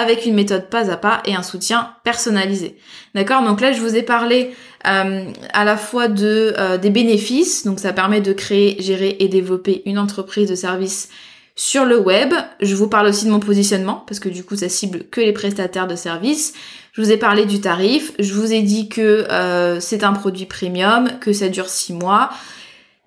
avec 0.00 0.26
une 0.26 0.34
méthode 0.34 0.68
pas 0.68 0.90
à 0.90 0.96
pas 0.96 1.22
et 1.24 1.34
un 1.34 1.42
soutien 1.42 1.94
personnalisé. 2.04 2.76
D'accord? 3.14 3.42
Donc 3.42 3.60
là, 3.60 3.72
je 3.72 3.80
vous 3.80 3.96
ai 3.96 4.02
parlé 4.02 4.50
euh, 4.86 5.24
à 5.52 5.64
la 5.64 5.76
fois 5.76 6.08
de 6.08 6.54
euh, 6.58 6.78
des 6.78 6.90
bénéfices, 6.90 7.64
donc 7.64 7.80
ça 7.80 7.92
permet 7.92 8.20
de 8.20 8.32
créer, 8.32 8.80
gérer 8.80 9.16
et 9.20 9.28
développer 9.28 9.82
une 9.86 9.98
entreprise 9.98 10.48
de 10.48 10.54
service 10.54 11.08
sur 11.54 11.84
le 11.84 11.98
web. 11.98 12.32
Je 12.60 12.74
vous 12.74 12.88
parle 12.88 13.08
aussi 13.08 13.26
de 13.26 13.30
mon 13.30 13.40
positionnement 13.40 14.04
parce 14.06 14.20
que 14.20 14.28
du 14.28 14.44
coup, 14.44 14.56
ça 14.56 14.68
cible 14.68 15.04
que 15.10 15.20
les 15.20 15.32
prestataires 15.32 15.86
de 15.86 15.96
services. 15.96 16.54
Je 16.92 17.02
vous 17.02 17.12
ai 17.12 17.16
parlé 17.16 17.44
du 17.44 17.60
tarif. 17.60 18.12
Je 18.18 18.32
vous 18.32 18.52
ai 18.52 18.62
dit 18.62 18.88
que 18.88 19.00
euh, 19.30 19.80
c'est 19.80 20.02
un 20.02 20.12
produit 20.12 20.46
premium, 20.46 21.10
que 21.20 21.32
ça 21.32 21.48
dure 21.48 21.68
six 21.68 21.92
mois. 21.92 22.30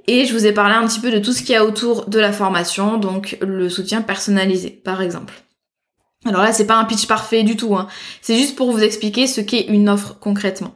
Et 0.08 0.26
je 0.26 0.34
vous 0.34 0.46
ai 0.46 0.52
parlé 0.52 0.76
un 0.76 0.86
petit 0.86 1.00
peu 1.00 1.12
de 1.12 1.20
tout 1.20 1.32
ce 1.32 1.42
qu'il 1.42 1.52
y 1.52 1.56
a 1.56 1.66
autour 1.66 2.08
de 2.08 2.20
la 2.20 2.34
formation, 2.34 2.98
donc 2.98 3.38
le 3.42 3.70
soutien 3.70 4.02
personnalisé, 4.02 4.70
par 4.70 5.02
exemple. 5.02 5.34
Alors 6.26 6.42
là, 6.42 6.54
c'est 6.54 6.68
pas 6.68 6.78
un 6.78 6.86
pitch 6.86 7.08
parfait 7.08 7.44
du 7.44 7.58
tout, 7.58 7.76
hein. 7.76 7.88
c'est 8.22 8.38
juste 8.38 8.56
pour 8.56 8.72
vous 8.72 8.82
expliquer 8.82 9.28
ce 9.28 9.42
qu'est 9.42 9.66
une 9.68 9.90
offre 9.90 10.18
concrètement. 10.20 10.76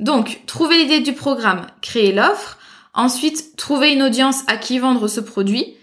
Donc, 0.00 0.42
trouver 0.46 0.78
l'idée 0.78 1.00
du 1.00 1.12
programme, 1.12 1.66
créer 1.80 2.12
l'offre, 2.12 2.58
ensuite 2.94 3.56
trouver 3.56 3.92
une 3.92 4.02
audience 4.02 4.42
à 4.46 4.56
qui 4.56 4.78
vendre 4.78 5.08
ce 5.08 5.20
produit. 5.20 5.76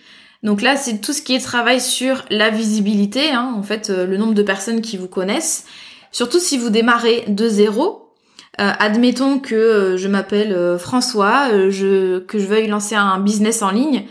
Donc 0.43 0.61
là, 0.61 0.77
c'est 0.77 1.01
tout 1.01 1.11
ce 1.11 1.21
qui 1.21 1.33
est 1.33 1.39
travail 1.39 1.81
sur 1.81 2.23
la 2.29 2.49
visibilité, 2.49 3.31
hein, 3.31 3.53
en 3.57 3.63
fait, 3.63 3.89
euh, 3.89 4.05
le 4.05 4.17
nombre 4.17 4.33
de 4.33 4.43
personnes 4.43 4.81
qui 4.81 4.95
vous 4.95 5.07
connaissent. 5.07 5.65
Surtout 6.11 6.39
si 6.39 6.57
vous 6.57 6.69
démarrez 6.69 7.25
de 7.27 7.49
zéro, 7.49 8.13
euh, 8.61 8.71
admettons 8.79 9.39
que 9.39 9.55
euh, 9.55 9.97
je 9.97 10.07
m'appelle 10.07 10.77
François, 10.77 11.49
que 11.49 11.69
je 11.71 12.45
veuille 12.45 12.67
lancer 12.67 12.95
un 12.95 13.19
business 13.19 13.61
en 13.61 13.71
ligne. 13.71 14.05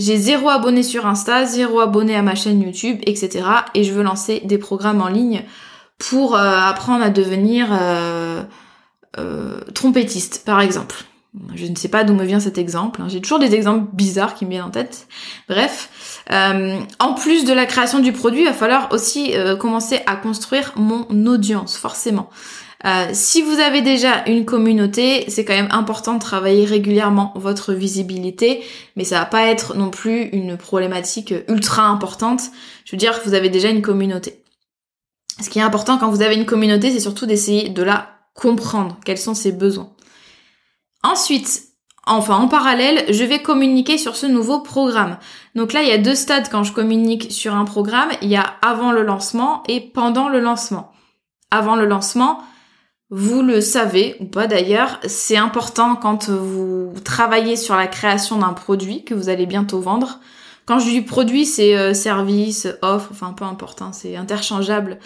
J'ai 0.00 0.16
zéro 0.16 0.48
abonné 0.48 0.82
sur 0.82 1.06
Insta, 1.06 1.44
zéro 1.44 1.78
abonné 1.80 2.16
à 2.16 2.22
ma 2.22 2.34
chaîne 2.34 2.62
YouTube, 2.62 3.00
etc. 3.02 3.44
Et 3.74 3.84
je 3.84 3.92
veux 3.92 4.02
lancer 4.02 4.40
des 4.44 4.56
programmes 4.56 5.02
en 5.02 5.08
ligne 5.08 5.44
pour 5.98 6.36
apprendre 6.36 7.04
à 7.04 7.10
devenir 7.10 7.68
trompettiste, 9.74 10.42
par 10.46 10.62
exemple. 10.62 11.04
Je 11.54 11.66
ne 11.66 11.76
sais 11.76 11.88
pas 11.88 12.02
d'où 12.02 12.14
me 12.14 12.24
vient 12.24 12.40
cet 12.40 12.56
exemple. 12.56 13.02
Hein. 13.02 13.08
J'ai 13.08 13.20
toujours 13.20 13.38
des 13.38 13.54
exemples 13.54 13.88
bizarres 13.92 14.34
qui 14.34 14.46
me 14.46 14.50
viennent 14.52 14.64
en 14.64 14.70
tête. 14.70 15.06
Bref, 15.50 16.22
en 16.30 17.14
plus 17.14 17.44
de 17.44 17.52
la 17.52 17.66
création 17.66 17.98
du 17.98 18.12
produit, 18.12 18.40
il 18.40 18.46
va 18.46 18.54
falloir 18.54 18.90
aussi 18.92 19.34
commencer 19.58 20.00
à 20.06 20.16
construire 20.16 20.72
mon 20.76 21.04
audience, 21.26 21.76
forcément. 21.76 22.30
Euh, 22.86 23.10
si 23.12 23.42
vous 23.42 23.60
avez 23.60 23.82
déjà 23.82 24.24
une 24.26 24.46
communauté, 24.46 25.24
c'est 25.28 25.44
quand 25.44 25.54
même 25.54 25.68
important 25.70 26.14
de 26.14 26.18
travailler 26.18 26.64
régulièrement 26.64 27.32
votre 27.36 27.74
visibilité, 27.74 28.64
mais 28.96 29.04
ça 29.04 29.18
va 29.18 29.26
pas 29.26 29.46
être 29.46 29.76
non 29.76 29.90
plus 29.90 30.28
une 30.32 30.56
problématique 30.56 31.34
ultra 31.48 31.82
importante. 31.84 32.40
Je 32.84 32.92
veux 32.92 32.98
dire 32.98 33.20
que 33.20 33.28
vous 33.28 33.34
avez 33.34 33.50
déjà 33.50 33.68
une 33.68 33.82
communauté. 33.82 34.42
Ce 35.40 35.50
qui 35.50 35.58
est 35.58 35.62
important 35.62 35.98
quand 35.98 36.10
vous 36.10 36.22
avez 36.22 36.34
une 36.34 36.46
communauté, 36.46 36.90
c'est 36.90 37.00
surtout 37.00 37.26
d'essayer 37.26 37.68
de 37.68 37.82
la 37.82 38.08
comprendre, 38.34 38.98
quels 39.04 39.18
sont 39.18 39.34
ses 39.34 39.52
besoins. 39.52 39.90
Ensuite, 41.02 41.62
enfin 42.06 42.36
en 42.36 42.48
parallèle, 42.48 43.04
je 43.10 43.24
vais 43.24 43.42
communiquer 43.42 43.98
sur 43.98 44.16
ce 44.16 44.26
nouveau 44.26 44.60
programme. 44.60 45.18
Donc 45.54 45.72
là, 45.74 45.82
il 45.82 45.88
y 45.88 45.92
a 45.92 45.98
deux 45.98 46.14
stades 46.14 46.48
quand 46.50 46.64
je 46.64 46.72
communique 46.72 47.30
sur 47.30 47.54
un 47.54 47.64
programme. 47.64 48.10
Il 48.22 48.28
y 48.28 48.36
a 48.36 48.54
avant 48.62 48.92
le 48.92 49.02
lancement 49.02 49.62
et 49.68 49.80
pendant 49.80 50.28
le 50.28 50.40
lancement. 50.40 50.92
Avant 51.50 51.74
le 51.74 51.86
lancement, 51.86 52.42
Vous 53.10 53.42
le 53.42 53.60
savez 53.60 54.14
ou 54.20 54.24
pas 54.24 54.46
d'ailleurs, 54.46 55.00
c'est 55.04 55.36
important 55.36 55.96
quand 55.96 56.30
vous 56.30 56.92
travaillez 57.04 57.56
sur 57.56 57.74
la 57.74 57.88
création 57.88 58.38
d'un 58.38 58.52
produit 58.52 59.02
que 59.02 59.14
vous 59.14 59.28
allez 59.28 59.46
bientôt 59.46 59.80
vendre. 59.80 60.20
Quand 60.64 60.78
je 60.78 60.88
dis 60.88 61.00
produit, 61.00 61.44
c'est 61.44 61.76
euh, 61.76 61.92
service, 61.92 62.68
offre, 62.82 63.08
enfin 63.10 63.34
peu 63.36 63.44
importe, 63.44 63.82
hein, 63.82 63.90
c'est 63.92 64.14
interchangeable 64.14 64.98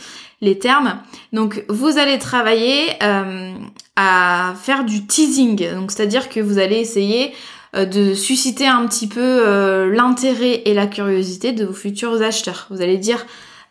les 0.42 0.58
termes. 0.58 0.98
Donc 1.32 1.64
vous 1.70 1.96
allez 1.96 2.18
travailler 2.18 2.88
euh, 3.02 3.54
à 3.96 4.52
faire 4.62 4.84
du 4.84 5.06
teasing, 5.06 5.72
donc 5.74 5.90
c'est-à-dire 5.90 6.28
que 6.28 6.40
vous 6.40 6.58
allez 6.58 6.76
essayer 6.76 7.32
euh, 7.74 7.86
de 7.86 8.12
susciter 8.12 8.66
un 8.66 8.86
petit 8.86 9.08
peu 9.08 9.88
l'intérêt 9.90 10.60
et 10.66 10.74
la 10.74 10.86
curiosité 10.86 11.52
de 11.52 11.64
vos 11.64 11.72
futurs 11.72 12.20
acheteurs. 12.20 12.66
Vous 12.68 12.82
allez 12.82 12.98
dire 12.98 13.24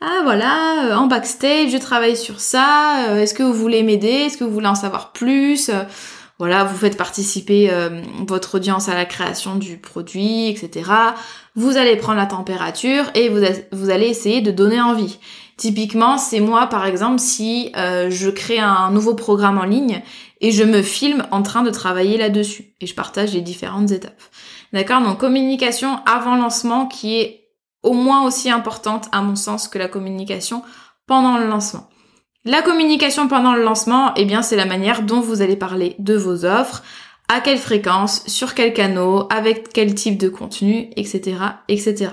ah 0.05 0.19
voilà, 0.23 0.87
euh, 0.87 0.95
en 0.95 1.07
backstage, 1.07 1.71
je 1.71 1.77
travaille 1.77 2.17
sur 2.17 2.41
ça, 2.41 3.07
euh, 3.07 3.21
est-ce 3.21 3.33
que 3.33 3.41
vous 3.41 3.53
voulez 3.53 3.83
m'aider, 3.83 4.07
est-ce 4.07 4.37
que 4.37 4.43
vous 4.43 4.51
voulez 4.51 4.67
en 4.67 4.75
savoir 4.75 5.13
plus? 5.13 5.69
Euh, 5.69 5.83
Voilà, 6.39 6.65
vous 6.65 6.75
faites 6.75 6.97
participer 6.97 7.71
votre 8.27 8.55
audience 8.55 8.89
à 8.89 8.95
la 8.95 9.05
création 9.05 9.55
du 9.55 9.77
produit, 9.77 10.49
etc. 10.49 10.91
Vous 11.55 11.77
allez 11.77 11.95
prendre 11.95 12.17
la 12.17 12.25
température 12.25 13.05
et 13.15 13.29
vous, 13.29 13.39
vous 13.71 13.89
allez 13.91 14.07
essayer 14.07 14.41
de 14.41 14.51
donner 14.51 14.81
envie. 14.81 15.19
Typiquement, 15.57 16.17
c'est 16.17 16.41
moi 16.41 16.67
par 16.67 16.85
exemple 16.85 17.19
si 17.19 17.71
je 17.75 18.29
crée 18.29 18.59
un 18.59 18.89
nouveau 18.91 19.13
programme 19.13 19.59
en 19.59 19.63
ligne 19.63 20.01
et 20.41 20.51
je 20.51 20.63
me 20.63 20.81
filme 20.81 21.23
en 21.31 21.43
train 21.43 21.61
de 21.61 21.69
travailler 21.69 22.17
là-dessus 22.17 22.73
et 22.81 22.87
je 22.87 22.95
partage 22.95 23.31
les 23.33 23.41
différentes 23.41 23.91
étapes. 23.91 24.21
D'accord? 24.73 25.01
Donc 25.01 25.19
communication 25.19 25.99
avant 26.05 26.35
lancement 26.35 26.87
qui 26.87 27.15
est 27.15 27.42
au 27.83 27.93
moins 27.93 28.25
aussi 28.25 28.49
importante 28.49 29.07
à 29.11 29.21
mon 29.21 29.35
sens 29.35 29.67
que 29.67 29.77
la 29.77 29.87
communication 29.87 30.63
pendant 31.05 31.37
le 31.37 31.47
lancement. 31.47 31.89
La 32.45 32.61
communication 32.61 33.27
pendant 33.27 33.53
le 33.53 33.63
lancement, 33.63 34.13
eh 34.15 34.25
bien, 34.25 34.41
c'est 34.41 34.57
la 34.57 34.65
manière 34.65 35.03
dont 35.03 35.21
vous 35.21 35.41
allez 35.41 35.55
parler 35.55 35.95
de 35.99 36.15
vos 36.15 36.43
offres, 36.43 36.83
à 37.29 37.39
quelle 37.39 37.57
fréquence, 37.57 38.27
sur 38.27 38.53
quel 38.53 38.73
canot, 38.73 39.27
avec 39.29 39.71
quel 39.71 39.95
type 39.95 40.17
de 40.17 40.27
contenu, 40.27 40.89
etc., 40.97 41.37
etc. 41.69 42.11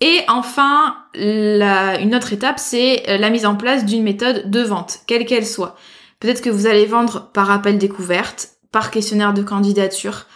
Et 0.00 0.20
enfin, 0.28 0.96
une 1.14 2.14
autre 2.14 2.34
étape, 2.34 2.58
c'est 2.58 3.04
la 3.18 3.30
mise 3.30 3.46
en 3.46 3.56
place 3.56 3.86
d'une 3.86 4.02
méthode 4.02 4.50
de 4.50 4.60
vente, 4.60 5.00
quelle 5.06 5.24
qu'elle 5.24 5.46
soit. 5.46 5.76
Peut-être 6.20 6.42
que 6.42 6.50
vous 6.50 6.66
allez 6.66 6.84
vendre 6.84 7.30
par 7.32 7.50
appel 7.50 7.78
découverte, 7.78 8.50
par 8.72 8.90
questionnaire 8.90 9.32
de 9.32 9.42
candidature, 9.42 10.26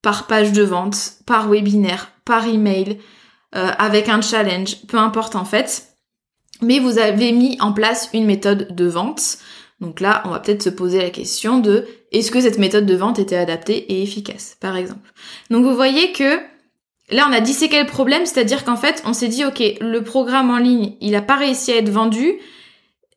par 0.00 0.26
page 0.26 0.52
de 0.52 0.64
vente, 0.64 1.12
par 1.26 1.48
webinaire, 1.48 2.10
par 2.24 2.46
email, 2.46 2.98
euh, 3.54 3.70
avec 3.78 4.08
un 4.08 4.20
challenge, 4.20 4.86
peu 4.86 4.96
importe 4.96 5.36
en 5.36 5.44
fait. 5.44 5.88
Mais 6.60 6.78
vous 6.78 6.98
avez 6.98 7.32
mis 7.32 7.56
en 7.60 7.72
place 7.72 8.08
une 8.12 8.24
méthode 8.24 8.74
de 8.74 8.86
vente. 8.86 9.38
Donc 9.80 10.00
là, 10.00 10.22
on 10.24 10.30
va 10.30 10.38
peut-être 10.38 10.62
se 10.62 10.70
poser 10.70 10.98
la 10.98 11.10
question 11.10 11.58
de 11.58 11.86
est-ce 12.12 12.30
que 12.30 12.40
cette 12.40 12.58
méthode 12.58 12.86
de 12.86 12.94
vente 12.94 13.18
était 13.18 13.36
adaptée 13.36 13.78
et 13.92 14.02
efficace, 14.02 14.56
par 14.60 14.76
exemple? 14.76 15.12
Donc 15.50 15.64
vous 15.64 15.74
voyez 15.74 16.12
que 16.12 16.38
là, 17.10 17.26
on 17.28 17.32
a 17.32 17.40
disséqué 17.40 17.80
le 17.80 17.88
problème, 17.88 18.26
c'est-à-dire 18.26 18.64
qu'en 18.64 18.76
fait, 18.76 19.02
on 19.04 19.12
s'est 19.12 19.28
dit, 19.28 19.44
ok, 19.44 19.62
le 19.80 20.02
programme 20.02 20.50
en 20.50 20.58
ligne, 20.58 20.94
il 21.00 21.12
n'a 21.12 21.22
pas 21.22 21.36
réussi 21.36 21.72
à 21.72 21.76
être 21.76 21.90
vendu, 21.90 22.34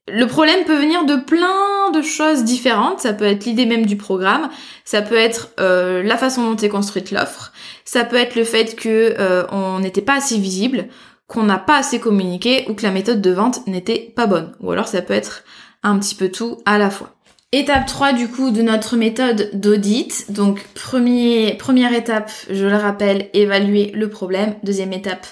le 0.08 0.28
problème 0.28 0.66
peut 0.66 0.78
venir 0.78 1.06
de 1.06 1.16
plein 1.16 1.92
de 1.92 2.02
choses 2.02 2.44
différentes. 2.44 3.00
Ça 3.00 3.14
peut 3.14 3.26
être 3.26 3.46
l'idée 3.46 3.66
même 3.66 3.86
du 3.86 3.98
programme, 3.98 4.50
ça 4.84 5.02
peut 5.02 5.16
être 5.16 5.50
euh, 5.60 6.04
la 6.04 6.18
façon 6.18 6.50
dont 6.50 6.58
est 6.58 6.70
construite 6.70 7.12
l'offre, 7.12 7.52
ça 7.86 8.04
peut 8.04 8.18
être 8.18 8.36
le 8.36 8.44
fait 8.44 8.76
que 8.76 9.16
euh, 9.20 9.46
on 9.52 9.80
n'était 9.80 10.02
pas 10.02 10.16
assez 10.16 10.38
visible, 10.38 10.88
qu'on 11.28 11.44
n'a 11.44 11.58
pas 11.58 11.78
assez 11.78 12.00
communiqué 12.00 12.66
ou 12.70 12.76
que 12.76 12.84
la 12.84 12.92
méthode 12.92 13.22
de 13.22 13.32
vente 13.32 13.66
n'était 13.68 14.14
pas 14.16 14.28
bonne. 14.28 14.54
Ou 14.60 14.72
alors 14.72 14.88
ça 14.88 15.02
peut 15.02 15.14
être 15.14 15.44
un 15.82 15.98
petit 16.00 16.16
peu 16.16 16.30
tout 16.30 16.60
à 16.66 16.78
la 16.78 16.90
fois. 16.90 17.12
Étape 17.52 17.86
3 17.86 18.14
du 18.14 18.28
coup 18.28 18.52
de 18.52 18.62
notre 18.62 18.98
méthode 18.98 19.50
d'audit. 19.54 20.32
Donc 20.32 20.66
premier, 20.74 21.54
première 21.54 21.94
étape, 21.94 22.30
je 22.50 22.66
le 22.66 22.76
rappelle, 22.76 23.30
évaluer 23.34 23.92
le 23.96 24.10
problème. 24.10 24.56
Deuxième 24.64 24.94
étape, 24.94 25.26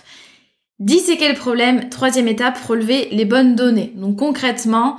Disséquer 0.80 1.30
le 1.30 1.38
problème, 1.38 1.90
troisième 1.90 2.28
étape, 2.28 2.58
relever 2.58 3.08
les 3.12 3.26
bonnes 3.26 3.56
données. 3.56 3.94
Donc 3.96 4.18
concrètement, 4.18 4.98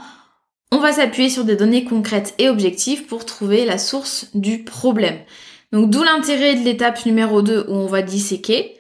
on 0.71 0.79
va 0.79 0.93
s'appuyer 0.93 1.29
sur 1.29 1.45
des 1.45 1.57
données 1.57 1.85
concrètes 1.85 2.35
et 2.39 2.49
objectives 2.49 3.05
pour 3.05 3.25
trouver 3.27 3.65
la 3.65 3.79
source 3.79 4.29
du 4.35 4.65
problème. 4.65 5.19
Donc 5.73 5.91
d'où 5.91 6.03
l'intérêt 6.03 6.55
de 6.55 6.65
l'étape 6.65 7.05
numéro 7.07 7.43
2 7.43 7.67
où 7.69 7.73
on 7.73 7.87
va 7.87 8.03
disséquer. 8.03 8.77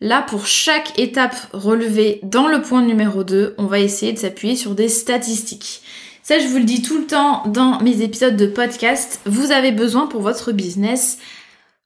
Là, 0.00 0.22
pour 0.22 0.46
chaque 0.46 0.98
étape 0.98 1.36
relevée 1.52 2.20
dans 2.22 2.48
le 2.48 2.62
point 2.62 2.82
numéro 2.82 3.24
2, 3.24 3.54
on 3.58 3.66
va 3.66 3.80
essayer 3.80 4.12
de 4.12 4.18
s'appuyer 4.18 4.54
sur 4.54 4.74
des 4.74 4.88
statistiques. 4.88 5.82
Ça, 6.22 6.38
je 6.38 6.46
vous 6.46 6.58
le 6.58 6.64
dis 6.64 6.82
tout 6.82 6.98
le 6.98 7.06
temps 7.06 7.42
dans 7.46 7.80
mes 7.82 8.02
épisodes 8.02 8.36
de 8.36 8.46
podcast, 8.46 9.20
vous 9.24 9.50
avez 9.50 9.72
besoin 9.72 10.06
pour 10.06 10.20
votre 10.20 10.52
business 10.52 11.18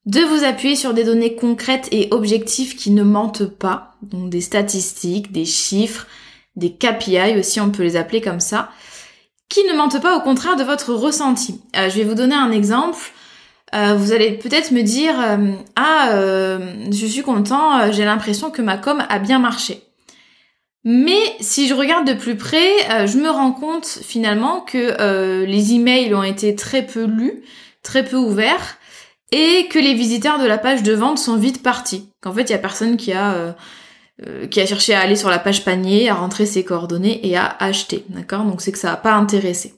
de 0.07 0.21
vous 0.21 0.45
appuyer 0.45 0.75
sur 0.75 0.95
des 0.95 1.05
données 1.05 1.37
concrètes 1.37 1.89
et 1.93 2.09
objectives 2.11 2.75
qui 2.75 2.91
ne 2.91 3.05
mentent 3.05 3.47
pas, 3.47 3.95
donc 4.03 4.31
des 4.31 4.41
statistiques, 4.41 5.31
des 5.31 5.45
chiffres, 5.45 6.07
des 6.57 6.73
KPI 6.73 7.39
aussi, 7.39 7.61
on 7.61 7.71
peut 7.71 7.83
les 7.83 7.97
appeler 7.97 8.21
comme 8.21 8.41
ça, 8.41 8.71
qui 9.49 9.65
ne 9.65 9.75
mentent 9.75 10.01
pas 10.01 10.17
au 10.17 10.21
contraire 10.21 10.57
de 10.57 10.65
votre 10.65 10.95
ressenti. 10.95 11.61
Euh, 11.77 11.89
je 11.89 11.99
vais 11.99 12.05
vous 12.05 12.15
donner 12.15 12.35
un 12.35 12.51
exemple. 12.51 13.13
Euh, 13.75 13.95
vous 13.95 14.13
allez 14.13 14.33
peut-être 14.33 14.71
me 14.71 14.83
dire 14.83 15.15
euh, 15.21 15.53
ah 15.77 16.11
je 16.91 17.07
suis 17.07 17.23
content, 17.23 17.91
j'ai 17.93 18.05
l'impression 18.05 18.51
que 18.51 18.61
ma 18.61 18.77
com 18.77 19.03
a 19.09 19.19
bien 19.19 19.39
marché. 19.39 19.83
Mais 20.85 21.21
si 21.41 21.69
je 21.69 21.75
regarde 21.75 22.07
de 22.09 22.15
plus 22.15 22.37
près, 22.37 23.07
je 23.07 23.17
me 23.19 23.31
rends 23.31 23.53
compte 23.53 23.87
finalement 23.87 24.61
que 24.61 25.45
les 25.45 25.75
emails 25.75 26.13
ont 26.13 26.25
été 26.25 26.57
très 26.57 26.85
peu 26.85 27.05
lus, 27.05 27.45
très 27.83 28.05
peu 28.05 28.17
ouverts, 28.17 28.79
et 29.33 29.67
que 29.69 29.79
les 29.79 29.95
visiteurs 29.95 30.39
de 30.39 30.47
la 30.47 30.59
page 30.59 30.83
de 30.83 30.93
vente 30.93 31.19
sont 31.19 31.37
vite 31.37 31.63
partis. 31.63 32.09
Qu'en 32.21 32.33
fait, 32.33 32.43
il 32.43 32.51
y 32.51 32.55
a 32.55 32.59
personne 32.59 32.97
qui 32.97 33.13
a 33.13 33.33
euh, 33.33 33.53
euh, 34.27 34.47
qui 34.47 34.61
a 34.61 34.67
cherché 34.67 34.95
à 34.95 35.01
aller 35.01 35.17
sur 35.17 35.31
la 35.31 35.39
page 35.39 35.65
panier, 35.65 36.11
à 36.11 36.15
rentrer 36.15 36.45
ses 36.47 36.65
coordonnées 36.65 37.27
et 37.27 37.37
à 37.37 37.57
acheter. 37.59 38.05
D'accord? 38.11 38.45
Donc 38.45 38.61
c'est 38.61 38.71
que 38.71 38.79
ça 38.79 38.91
n'a 38.91 38.97
pas 38.97 39.15
intéressé. 39.15 39.75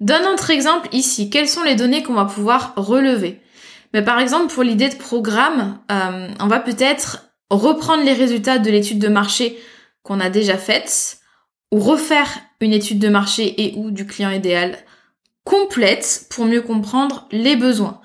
Donne 0.00 0.26
autre 0.26 0.50
exemple 0.50 0.88
ici. 0.92 1.30
Quelles 1.30 1.48
sont 1.48 1.64
les 1.64 1.74
données 1.74 2.02
qu'on 2.02 2.14
va 2.14 2.26
pouvoir 2.26 2.74
relever? 2.76 3.40
Mais 3.94 4.02
Par 4.02 4.20
exemple, 4.20 4.52
pour 4.52 4.62
l'idée 4.62 4.90
de 4.90 4.96
programme, 4.96 5.78
euh, 5.90 6.28
on 6.40 6.46
va 6.46 6.60
peut-être 6.60 7.30
reprendre 7.50 8.04
les 8.04 8.12
résultats 8.12 8.58
de 8.58 8.70
l'étude 8.70 8.98
de 8.98 9.08
marché 9.08 9.58
qu'on 10.02 10.20
a 10.20 10.28
déjà 10.28 10.58
faite, 10.58 11.18
ou 11.72 11.80
refaire 11.80 12.28
une 12.60 12.72
étude 12.72 12.98
de 12.98 13.08
marché 13.08 13.62
et 13.62 13.74
ou 13.76 13.90
du 13.90 14.06
client 14.06 14.30
idéal 14.30 14.76
complète 15.44 16.26
pour 16.30 16.44
mieux 16.44 16.62
comprendre 16.62 17.26
les 17.32 17.56
besoins. 17.56 18.00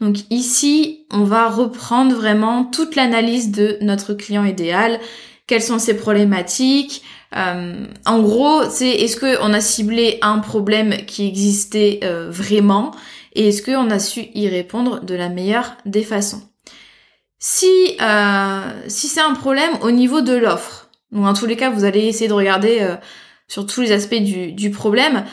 Donc 0.00 0.16
ici, 0.30 1.06
on 1.10 1.24
va 1.24 1.48
reprendre 1.48 2.14
vraiment 2.14 2.64
toute 2.64 2.96
l'analyse 2.96 3.50
de 3.50 3.78
notre 3.80 4.12
client 4.14 4.44
idéal, 4.44 5.00
quelles 5.46 5.62
sont 5.62 5.78
ses 5.78 5.96
problématiques. 5.96 7.02
Euh, 7.34 7.86
en 8.04 8.20
gros, 8.20 8.68
c'est 8.68 8.90
est-ce 8.90 9.18
qu'on 9.18 9.52
a 9.52 9.60
ciblé 9.60 10.18
un 10.22 10.38
problème 10.38 11.04
qui 11.06 11.26
existait 11.26 12.00
euh, 12.04 12.28
vraiment 12.30 12.92
et 13.34 13.48
est-ce 13.48 13.62
qu'on 13.62 13.90
a 13.90 13.98
su 13.98 14.26
y 14.34 14.48
répondre 14.48 15.00
de 15.04 15.14
la 15.14 15.28
meilleure 15.28 15.76
des 15.86 16.02
façons? 16.02 16.42
Si, 17.38 17.96
euh, 18.00 18.60
si 18.88 19.08
c'est 19.08 19.20
un 19.20 19.34
problème 19.34 19.70
au 19.82 19.90
niveau 19.90 20.20
de 20.20 20.34
l'offre, 20.34 20.90
donc 21.12 21.26
en 21.26 21.34
tous 21.34 21.46
les 21.46 21.56
cas, 21.56 21.70
vous 21.70 21.84
allez 21.84 22.06
essayer 22.06 22.28
de 22.28 22.32
regarder 22.32 22.96
sur 23.46 23.66
tous 23.66 23.80
les 23.80 23.92
aspects 23.92 24.14
du, 24.14 24.52
du 24.52 24.70
problème. 24.70 25.24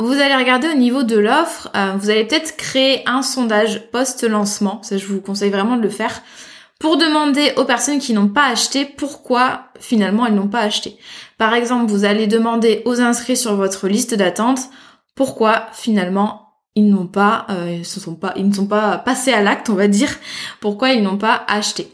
Vous 0.00 0.12
allez 0.12 0.36
regarder 0.36 0.68
au 0.68 0.74
niveau 0.74 1.02
de 1.02 1.16
l'offre, 1.16 1.70
euh, 1.74 1.94
vous 1.98 2.08
allez 2.08 2.24
peut-être 2.24 2.56
créer 2.56 3.02
un 3.08 3.22
sondage 3.22 3.90
post-lancement, 3.90 4.80
ça 4.82 4.96
je 4.96 5.06
vous 5.06 5.20
conseille 5.20 5.50
vraiment 5.50 5.76
de 5.76 5.82
le 5.82 5.88
faire, 5.88 6.22
pour 6.78 6.96
demander 6.96 7.52
aux 7.56 7.64
personnes 7.64 7.98
qui 7.98 8.12
n'ont 8.12 8.28
pas 8.28 8.46
acheté 8.46 8.84
pourquoi 8.84 9.64
finalement 9.80 10.26
elles 10.26 10.36
n'ont 10.36 10.46
pas 10.46 10.60
acheté. 10.60 10.96
Par 11.36 11.52
exemple, 11.52 11.90
vous 11.90 12.04
allez 12.04 12.28
demander 12.28 12.82
aux 12.84 13.00
inscrits 13.00 13.36
sur 13.36 13.56
votre 13.56 13.88
liste 13.88 14.14
d'attente 14.14 14.60
pourquoi 15.16 15.66
finalement 15.72 16.52
ils 16.76 16.88
n'ont 16.88 17.08
pas, 17.08 17.46
euh, 17.50 17.82
pas, 18.20 18.34
ils 18.36 18.48
ne 18.48 18.54
sont 18.54 18.68
pas 18.68 18.98
passés 18.98 19.32
à 19.32 19.42
l'acte, 19.42 19.68
on 19.68 19.74
va 19.74 19.88
dire, 19.88 20.10
pourquoi 20.60 20.90
ils 20.90 21.02
n'ont 21.02 21.18
pas 21.18 21.44
acheté. 21.48 21.88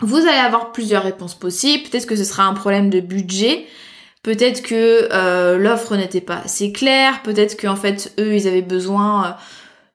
Vous 0.00 0.18
allez 0.18 0.36
avoir 0.36 0.72
plusieurs 0.72 1.04
réponses 1.04 1.34
possibles. 1.34 1.88
Peut-être 1.88 2.06
que 2.06 2.16
ce 2.16 2.24
sera 2.24 2.44
un 2.44 2.52
problème 2.52 2.90
de 2.90 3.00
budget. 3.00 3.66
Peut-être 4.24 4.62
que 4.62 5.06
euh, 5.12 5.58
l'offre 5.58 5.96
n'était 5.96 6.22
pas 6.22 6.40
assez 6.46 6.72
claire, 6.72 7.22
peut-être 7.22 7.60
qu'en 7.60 7.76
fait 7.76 8.14
eux 8.18 8.34
ils 8.34 8.48
avaient 8.48 8.62
besoin 8.62 9.26
euh, 9.26 9.30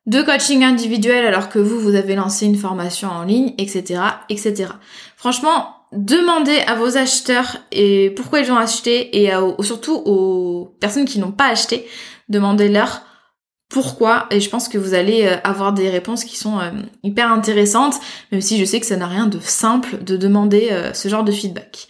de 0.06 0.22
coaching 0.22 0.64
individuel 0.64 1.26
alors 1.26 1.50
que 1.50 1.58
vous 1.58 1.80
vous 1.80 1.96
avez 1.96 2.14
lancé 2.14 2.46
une 2.46 2.56
formation 2.56 3.10
en 3.10 3.24
ligne, 3.24 3.56
etc., 3.58 4.02
etc. 4.30 4.74
Franchement, 5.18 5.78
demandez 5.94 6.60
à 6.68 6.76
vos 6.76 6.96
acheteurs 6.96 7.58
et 7.72 8.12
pourquoi 8.12 8.42
ils 8.42 8.52
ont 8.52 8.58
acheté 8.58 9.24
et 9.24 9.32
surtout 9.62 9.96
aux 9.96 10.76
personnes 10.80 11.06
qui 11.06 11.18
n'ont 11.18 11.32
pas 11.32 11.48
acheté, 11.48 11.88
demandez-leur 12.30 13.02
pourquoi 13.68 14.28
et 14.30 14.40
je 14.42 14.50
pense 14.52 14.68
que 14.68 14.78
vous 14.78 14.94
allez 14.94 15.26
euh, 15.26 15.38
avoir 15.44 15.74
des 15.74 15.90
réponses 15.90 16.24
qui 16.24 16.38
sont 16.38 16.60
hyper 17.02 17.32
intéressantes, 17.32 17.96
même 18.32 18.42
si 18.42 18.60
je 18.60 18.66
sais 18.66 18.80
que 18.80 18.86
ça 18.86 18.96
n'a 18.96 19.08
rien 19.08 19.26
de 19.26 19.40
simple 19.40 20.04
de 20.04 20.18
demander 20.18 20.70
ce 20.94 21.10
genre 21.10 21.24
de 21.24 21.32
feedback. 21.32 21.88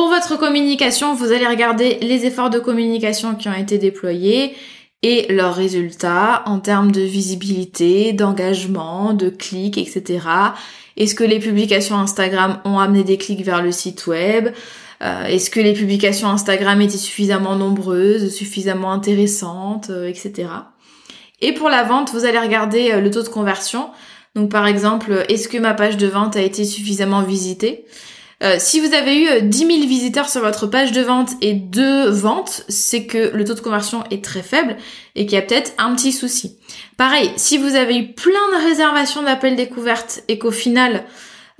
Pour 0.00 0.08
votre 0.08 0.38
communication, 0.38 1.14
vous 1.14 1.30
allez 1.30 1.46
regarder 1.46 1.98
les 2.00 2.24
efforts 2.24 2.48
de 2.48 2.58
communication 2.58 3.34
qui 3.34 3.50
ont 3.50 3.54
été 3.54 3.76
déployés 3.76 4.56
et 5.02 5.30
leurs 5.30 5.54
résultats 5.54 6.42
en 6.46 6.58
termes 6.58 6.90
de 6.90 7.02
visibilité, 7.02 8.14
d'engagement, 8.14 9.12
de 9.12 9.28
clics, 9.28 9.76
etc. 9.76 10.20
Est-ce 10.96 11.14
que 11.14 11.22
les 11.22 11.38
publications 11.38 11.96
Instagram 11.96 12.60
ont 12.64 12.78
amené 12.78 13.04
des 13.04 13.18
clics 13.18 13.44
vers 13.44 13.62
le 13.62 13.72
site 13.72 14.06
web? 14.06 14.48
Euh, 15.02 15.24
Est-ce 15.26 15.50
que 15.50 15.60
les 15.60 15.74
publications 15.74 16.28
Instagram 16.28 16.80
étaient 16.80 16.96
suffisamment 16.96 17.54
nombreuses, 17.54 18.34
suffisamment 18.34 18.92
intéressantes, 18.92 19.90
euh, 19.90 20.08
etc. 20.08 20.48
Et 21.42 21.52
pour 21.52 21.68
la 21.68 21.82
vente, 21.82 22.10
vous 22.12 22.24
allez 22.24 22.38
regarder 22.38 22.92
euh, 22.92 23.02
le 23.02 23.10
taux 23.10 23.22
de 23.22 23.28
conversion. 23.28 23.90
Donc 24.34 24.50
par 24.50 24.66
exemple, 24.66 25.26
est-ce 25.28 25.46
que 25.46 25.58
ma 25.58 25.74
page 25.74 25.98
de 25.98 26.06
vente 26.06 26.36
a 26.36 26.40
été 26.40 26.64
suffisamment 26.64 27.20
visitée? 27.20 27.84
Euh, 28.42 28.56
si 28.58 28.80
vous 28.80 28.94
avez 28.94 29.20
eu 29.20 29.42
10 29.42 29.58
000 29.58 29.68
visiteurs 29.80 30.30
sur 30.30 30.40
votre 30.40 30.66
page 30.66 30.92
de 30.92 31.02
vente 31.02 31.30
et 31.42 31.52
deux 31.52 32.08
ventes, 32.08 32.64
c'est 32.68 33.04
que 33.04 33.30
le 33.34 33.44
taux 33.44 33.54
de 33.54 33.60
conversion 33.60 34.04
est 34.10 34.24
très 34.24 34.42
faible 34.42 34.76
et 35.14 35.26
qu'il 35.26 35.34
y 35.34 35.38
a 35.38 35.42
peut-être 35.42 35.72
un 35.76 35.94
petit 35.94 36.12
souci. 36.12 36.56
Pareil, 36.96 37.30
si 37.36 37.58
vous 37.58 37.74
avez 37.74 37.98
eu 37.98 38.12
plein 38.12 38.32
de 38.32 38.68
réservations 38.68 39.22
d'appels 39.22 39.56
découvertes 39.56 40.22
et 40.28 40.38
qu'au 40.38 40.50
final, 40.50 41.04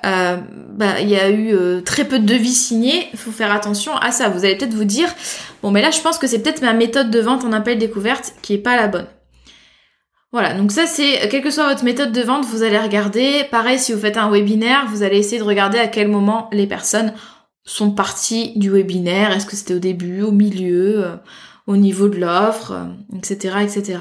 euh, 0.07 0.39
bah, 0.73 1.01
il 1.01 1.11
y 1.11 1.17
a 1.17 1.29
eu 1.29 1.53
euh, 1.53 1.83
très 1.83 2.05
peu 2.05 2.19
de 2.19 2.25
devis 2.25 2.55
signés, 2.55 3.09
il 3.13 3.19
faut 3.19 3.33
faire 3.33 3.53
attention 3.53 3.95
à 3.97 4.11
ça. 4.11 4.31
Vous 4.31 4.47
allez 4.47 4.57
peut-être 4.57 4.73
vous 4.73 4.85
dire, 4.85 5.09
bon 5.63 5.71
mais 5.71 5.83
là 5.83 5.91
je 5.91 6.01
pense 6.01 6.17
que 6.17 6.27
c'est 6.27 6.39
peut-être 6.39 6.63
ma 6.63 6.73
méthode 6.73 7.11
de 7.11 7.21
vente 7.21 7.45
en 7.45 7.53
appel 7.53 7.77
découverte 7.77 8.33
qui 8.41 8.55
est 8.55 8.59
pas 8.59 8.77
la 8.77 8.89
bonne. 8.89 9.07
Voilà, 10.33 10.55
donc 10.55 10.71
ça 10.71 10.87
c'est, 10.87 11.29
quelle 11.29 11.43
que 11.43 11.51
soit 11.51 11.69
votre 11.69 11.85
méthode 11.85 12.13
de 12.13 12.21
vente, 12.23 12.45
vous 12.45 12.63
allez 12.63 12.79
regarder. 12.79 13.45
Pareil, 13.51 13.79
si 13.79 13.93
vous 13.93 13.99
faites 13.99 14.17
un 14.17 14.31
webinaire, 14.31 14.87
vous 14.89 15.03
allez 15.03 15.19
essayer 15.19 15.39
de 15.39 15.45
regarder 15.45 15.79
à 15.79 15.89
quel 15.89 16.07
moment 16.07 16.49
les 16.53 16.69
personnes 16.69 17.13
sont 17.65 17.91
parties 17.91 18.53
du 18.57 18.71
webinaire. 18.71 19.33
Est-ce 19.33 19.47
que 19.47 19.57
c'était 19.57 19.75
au 19.75 19.81
début, 19.81 20.23
au 20.23 20.31
milieu, 20.31 21.05
euh, 21.05 21.17
au 21.67 21.77
niveau 21.77 22.09
de 22.09 22.19
l'offre, 22.19 22.89
etc., 23.17 23.55
euh, 23.57 23.61
etc. 23.61 23.99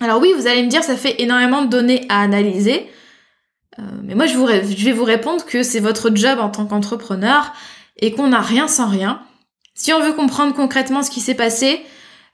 Alors 0.00 0.20
oui, 0.20 0.32
vous 0.36 0.46
allez 0.46 0.62
me 0.62 0.68
dire, 0.68 0.82
ça 0.82 0.96
fait 0.96 1.22
énormément 1.22 1.62
de 1.62 1.68
données 1.68 2.04
à 2.08 2.20
analyser. 2.20 2.88
Euh, 3.78 3.82
mais 4.02 4.14
moi, 4.16 4.26
je, 4.26 4.34
je 4.34 4.84
vais 4.84 4.92
vous 4.92 5.04
répondre 5.04 5.44
que 5.44 5.62
c'est 5.62 5.80
votre 5.80 6.14
job 6.14 6.38
en 6.40 6.48
tant 6.50 6.66
qu'entrepreneur 6.66 7.52
et 7.96 8.12
qu'on 8.12 8.28
n'a 8.28 8.40
rien 8.40 8.66
sans 8.66 8.88
rien. 8.88 9.22
Si 9.74 9.92
on 9.92 10.00
veut 10.00 10.12
comprendre 10.12 10.54
concrètement 10.54 11.02
ce 11.02 11.10
qui 11.10 11.20
s'est 11.20 11.34
passé, 11.34 11.84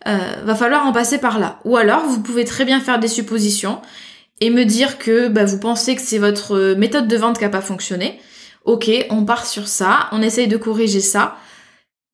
euh, 0.06 0.18
va 0.42 0.54
falloir 0.54 0.86
en 0.86 0.92
passer 0.92 1.18
par 1.18 1.38
là. 1.38 1.60
Ou 1.64 1.76
alors, 1.76 2.04
vous 2.06 2.20
pouvez 2.20 2.44
très 2.44 2.64
bien 2.64 2.80
faire 2.80 2.98
des 2.98 3.08
suppositions 3.08 3.80
et 4.40 4.50
me 4.50 4.64
dire 4.64 4.98
que 4.98 5.28
bah, 5.28 5.44
vous 5.44 5.58
pensez 5.58 5.96
que 5.96 6.02
c'est 6.02 6.18
votre 6.18 6.56
euh, 6.56 6.74
méthode 6.76 7.08
de 7.08 7.16
vente 7.16 7.38
qui 7.38 7.44
a 7.44 7.48
pas 7.48 7.60
fonctionné. 7.60 8.20
Ok, 8.64 8.90
on 9.10 9.24
part 9.24 9.46
sur 9.46 9.68
ça, 9.68 10.08
on 10.12 10.22
essaye 10.22 10.48
de 10.48 10.56
corriger 10.56 11.00
ça, 11.00 11.36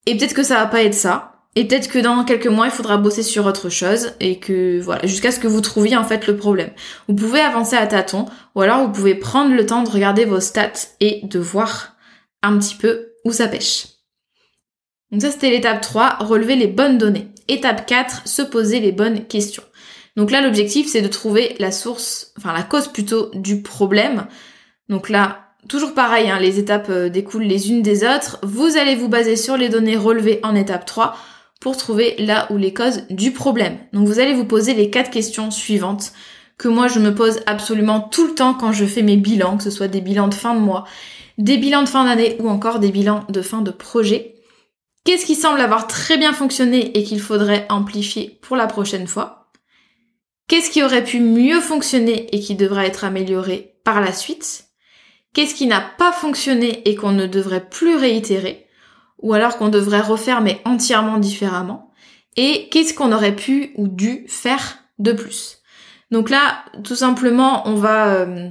et 0.06 0.16
peut-être 0.16 0.34
que 0.34 0.42
ça 0.42 0.56
va 0.56 0.66
pas 0.66 0.82
être 0.82 0.94
ça. 0.94 1.26
Et 1.56 1.66
peut-être 1.66 1.88
que 1.88 1.98
dans 1.98 2.24
quelques 2.24 2.46
mois, 2.46 2.66
il 2.66 2.72
faudra 2.72 2.96
bosser 2.96 3.24
sur 3.24 3.46
autre 3.46 3.70
chose 3.70 4.12
et 4.20 4.38
que 4.38 4.80
voilà, 4.80 5.04
jusqu'à 5.06 5.32
ce 5.32 5.40
que 5.40 5.48
vous 5.48 5.60
trouviez 5.60 5.96
en 5.96 6.04
fait 6.04 6.28
le 6.28 6.36
problème. 6.36 6.70
Vous 7.08 7.14
pouvez 7.14 7.40
avancer 7.40 7.76
à 7.76 7.88
tâtons 7.88 8.26
ou 8.54 8.60
alors 8.60 8.86
vous 8.86 8.92
pouvez 8.92 9.16
prendre 9.16 9.52
le 9.52 9.66
temps 9.66 9.82
de 9.82 9.90
regarder 9.90 10.24
vos 10.24 10.38
stats 10.38 10.70
et 11.00 11.20
de 11.24 11.40
voir 11.40 11.96
un 12.42 12.56
petit 12.56 12.76
peu 12.76 13.08
où 13.24 13.32
ça 13.32 13.48
pêche. 13.48 13.86
Donc 15.12 15.22
ça 15.22 15.30
c'était 15.30 15.50
l'étape 15.50 15.80
3, 15.80 16.18
relever 16.20 16.56
les 16.56 16.68
bonnes 16.68 16.98
données. 16.98 17.28
Étape 17.48 17.86
4, 17.86 18.28
se 18.28 18.42
poser 18.42 18.80
les 18.80 18.92
bonnes 18.92 19.26
questions. 19.26 19.64
Donc 20.16 20.30
là, 20.30 20.40
l'objectif, 20.40 20.88
c'est 20.88 21.02
de 21.02 21.08
trouver 21.08 21.56
la 21.58 21.72
source, 21.72 22.32
enfin 22.36 22.52
la 22.52 22.62
cause 22.62 22.88
plutôt 22.88 23.30
du 23.34 23.62
problème. 23.62 24.26
Donc 24.88 25.08
là, 25.08 25.52
toujours 25.68 25.94
pareil, 25.94 26.30
hein, 26.30 26.38
les 26.38 26.58
étapes 26.58 26.90
euh, 26.90 27.08
découlent 27.08 27.44
les 27.44 27.70
unes 27.70 27.82
des 27.82 28.04
autres. 28.04 28.38
Vous 28.42 28.76
allez 28.76 28.96
vous 28.96 29.08
baser 29.08 29.36
sur 29.36 29.56
les 29.56 29.68
données 29.68 29.96
relevées 29.96 30.40
en 30.42 30.54
étape 30.54 30.84
3 30.84 31.16
pour 31.60 31.76
trouver 31.76 32.16
là 32.18 32.46
où 32.50 32.56
les 32.56 32.74
causes 32.74 33.04
du 33.10 33.32
problème. 33.32 33.78
Donc 33.92 34.06
vous 34.06 34.18
allez 34.18 34.34
vous 34.34 34.46
poser 34.46 34.74
les 34.74 34.90
quatre 34.90 35.10
questions 35.10 35.50
suivantes 35.50 36.12
que 36.58 36.68
moi 36.68 36.88
je 36.88 36.98
me 36.98 37.14
pose 37.14 37.40
absolument 37.46 38.00
tout 38.00 38.26
le 38.26 38.34
temps 38.34 38.54
quand 38.54 38.72
je 38.72 38.84
fais 38.84 39.02
mes 39.02 39.16
bilans, 39.16 39.56
que 39.56 39.62
ce 39.62 39.70
soit 39.70 39.88
des 39.88 40.00
bilans 40.00 40.28
de 40.28 40.34
fin 40.34 40.54
de 40.54 40.60
mois, 40.60 40.84
des 41.38 41.56
bilans 41.56 41.82
de 41.82 41.88
fin 41.88 42.04
d'année 42.04 42.36
ou 42.40 42.48
encore 42.48 42.78
des 42.78 42.90
bilans 42.90 43.24
de 43.28 43.42
fin 43.42 43.62
de 43.62 43.70
projet. 43.70 44.34
Qu'est-ce 45.04 45.24
qui 45.24 45.34
semble 45.34 45.60
avoir 45.60 45.86
très 45.86 46.18
bien 46.18 46.32
fonctionné 46.32 46.98
et 46.98 47.04
qu'il 47.04 47.20
faudrait 47.20 47.66
amplifier 47.70 48.38
pour 48.42 48.56
la 48.56 48.66
prochaine 48.66 49.06
fois? 49.06 49.50
Qu'est-ce 50.46 50.70
qui 50.70 50.82
aurait 50.82 51.04
pu 51.04 51.20
mieux 51.20 51.60
fonctionner 51.60 52.26
et 52.34 52.40
qui 52.40 52.54
devrait 52.54 52.86
être 52.86 53.04
amélioré 53.04 53.76
par 53.84 54.00
la 54.00 54.12
suite? 54.12 54.64
Qu'est-ce 55.32 55.54
qui 55.54 55.66
n'a 55.66 55.80
pas 55.80 56.12
fonctionné 56.12 56.88
et 56.88 56.96
qu'on 56.96 57.12
ne 57.12 57.26
devrait 57.26 57.68
plus 57.68 57.96
réitérer? 57.96 58.66
Ou 59.18 59.32
alors 59.32 59.58
qu'on 59.58 59.68
devrait 59.68 60.00
refaire 60.00 60.40
mais 60.40 60.60
entièrement 60.64 61.18
différemment? 61.18 61.92
Et 62.36 62.68
qu'est-ce 62.70 62.94
qu'on 62.94 63.12
aurait 63.12 63.36
pu 63.36 63.72
ou 63.76 63.88
dû 63.88 64.24
faire 64.28 64.78
de 64.98 65.12
plus? 65.12 65.58
Donc 66.10 66.30
là, 66.30 66.64
tout 66.84 66.96
simplement, 66.96 67.66
on 67.66 67.74
va... 67.74 68.14
Euh, 68.14 68.50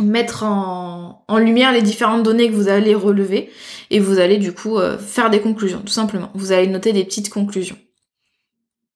mettre 0.00 0.42
en, 0.44 1.24
lumière 1.38 1.72
les 1.72 1.82
différentes 1.82 2.22
données 2.22 2.48
que 2.48 2.54
vous 2.54 2.68
allez 2.68 2.94
relever 2.94 3.50
et 3.90 4.00
vous 4.00 4.18
allez 4.18 4.38
du 4.38 4.52
coup 4.52 4.78
euh, 4.78 4.98
faire 4.98 5.30
des 5.30 5.40
conclusions, 5.40 5.80
tout 5.80 5.92
simplement. 5.92 6.30
Vous 6.34 6.52
allez 6.52 6.66
noter 6.66 6.92
des 6.92 7.04
petites 7.04 7.30
conclusions. 7.30 7.78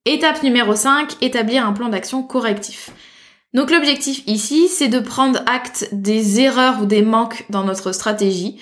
Étape 0.07 0.43
numéro 0.43 0.75
5, 0.75 1.17
établir 1.21 1.67
un 1.67 1.73
plan 1.73 1.89
d'action 1.89 2.23
correctif. 2.23 2.91
Donc 3.53 3.71
l'objectif 3.71 4.23
ici, 4.27 4.69
c'est 4.69 4.89
de 4.89 5.01
prendre 5.01 5.41
acte 5.47 5.89
des 5.93 6.41
erreurs 6.41 6.83
ou 6.83 6.87
des 6.87 7.03
manques 7.03 7.45
dans 7.51 7.65
notre 7.65 7.93
stratégie. 7.93 8.59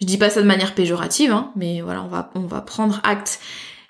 Je 0.00 0.06
dis 0.06 0.18
pas 0.18 0.30
ça 0.30 0.42
de 0.42 0.46
manière 0.46 0.74
péjorative, 0.74 1.32
hein, 1.32 1.52
mais 1.56 1.80
voilà, 1.80 2.02
on 2.02 2.08
va, 2.08 2.30
on 2.34 2.40
va 2.40 2.60
prendre 2.60 3.00
acte 3.04 3.40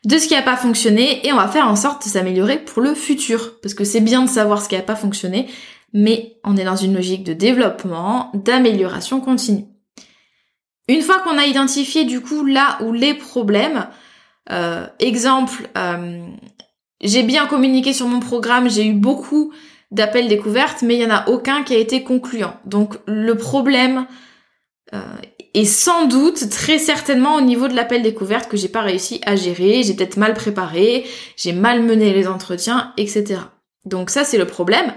de 0.05 0.19
ce 0.19 0.27
qui 0.27 0.35
n'a 0.35 0.43
pas 0.43 0.57
fonctionné 0.57 1.27
et 1.27 1.33
on 1.33 1.37
va 1.37 1.49
faire 1.49 1.69
en 1.69 1.77
sorte 1.77 2.05
de 2.05 2.11
s'améliorer 2.11 2.59
pour 2.59 2.83
le 2.83 2.95
futur. 2.95 3.61
Parce 3.61 3.75
que 3.75 3.85
c'est 3.85 4.01
bien 4.01 4.23
de 4.23 4.29
savoir 4.29 4.63
ce 4.63 4.69
qui 4.69 4.75
n'a 4.75 4.83
pas 4.83 4.97
fonctionné, 4.97 5.49
mais 5.93 6.39
on 6.45 6.57
est 6.57 6.65
dans 6.65 6.77
une 6.77 6.95
logique 6.95 7.25
de 7.25 7.33
développement, 7.33 8.31
d'amélioration 8.35 9.21
continue. 9.21 9.67
Une 10.89 11.03
fois 11.03 11.21
qu'on 11.21 11.39
a 11.39 11.47
identifié 11.47 12.05
du 12.05 12.21
coup 12.21 12.45
là 12.45 12.79
où 12.83 12.93
les 12.93 13.15
problèmes, 13.15 13.89
euh, 14.51 14.87
exemple, 14.99 15.69
euh, 15.77 16.21
j'ai 17.01 17.23
bien 17.23 17.47
communiqué 17.47 17.93
sur 17.93 18.07
mon 18.07 18.21
programme, 18.21 18.69
j'ai 18.69 18.87
eu 18.87 18.95
beaucoup 18.95 19.53
d'appels 19.91 20.29
découvertes, 20.29 20.83
mais 20.83 20.95
il 20.95 20.99
n'y 20.99 21.07
en 21.07 21.15
a 21.15 21.29
aucun 21.29 21.63
qui 21.63 21.75
a 21.75 21.79
été 21.79 22.03
concluant. 22.03 22.55
Donc 22.65 22.97
le 23.07 23.37
problème 23.37 24.07
euh, 24.95 25.01
est 25.55 25.67
sans 25.67 26.07
doute 26.07 26.49
très 26.49 26.79
certainement 26.79 27.37
au 27.37 27.41
niveau 27.43 27.69
de 27.69 27.75
l'appel 27.75 28.03
découverte 28.03 28.49
que 28.49 28.57
j'ai 28.57 28.69
pas 28.69 28.81
réussi 28.81 29.21
à 29.25 29.37
gérer, 29.37 29.83
j'ai 29.83 29.95
peut-être 29.95 30.17
mal 30.17 30.35
préparé, 30.35 31.05
j'ai 31.37 31.53
mal 31.53 31.83
mené 31.83 32.13
les 32.13 32.27
entretiens, 32.27 32.93
etc. 32.97 33.41
Donc 33.85 34.11
ça 34.11 34.25
c'est 34.25 34.39
le 34.39 34.47
problème. 34.47 34.93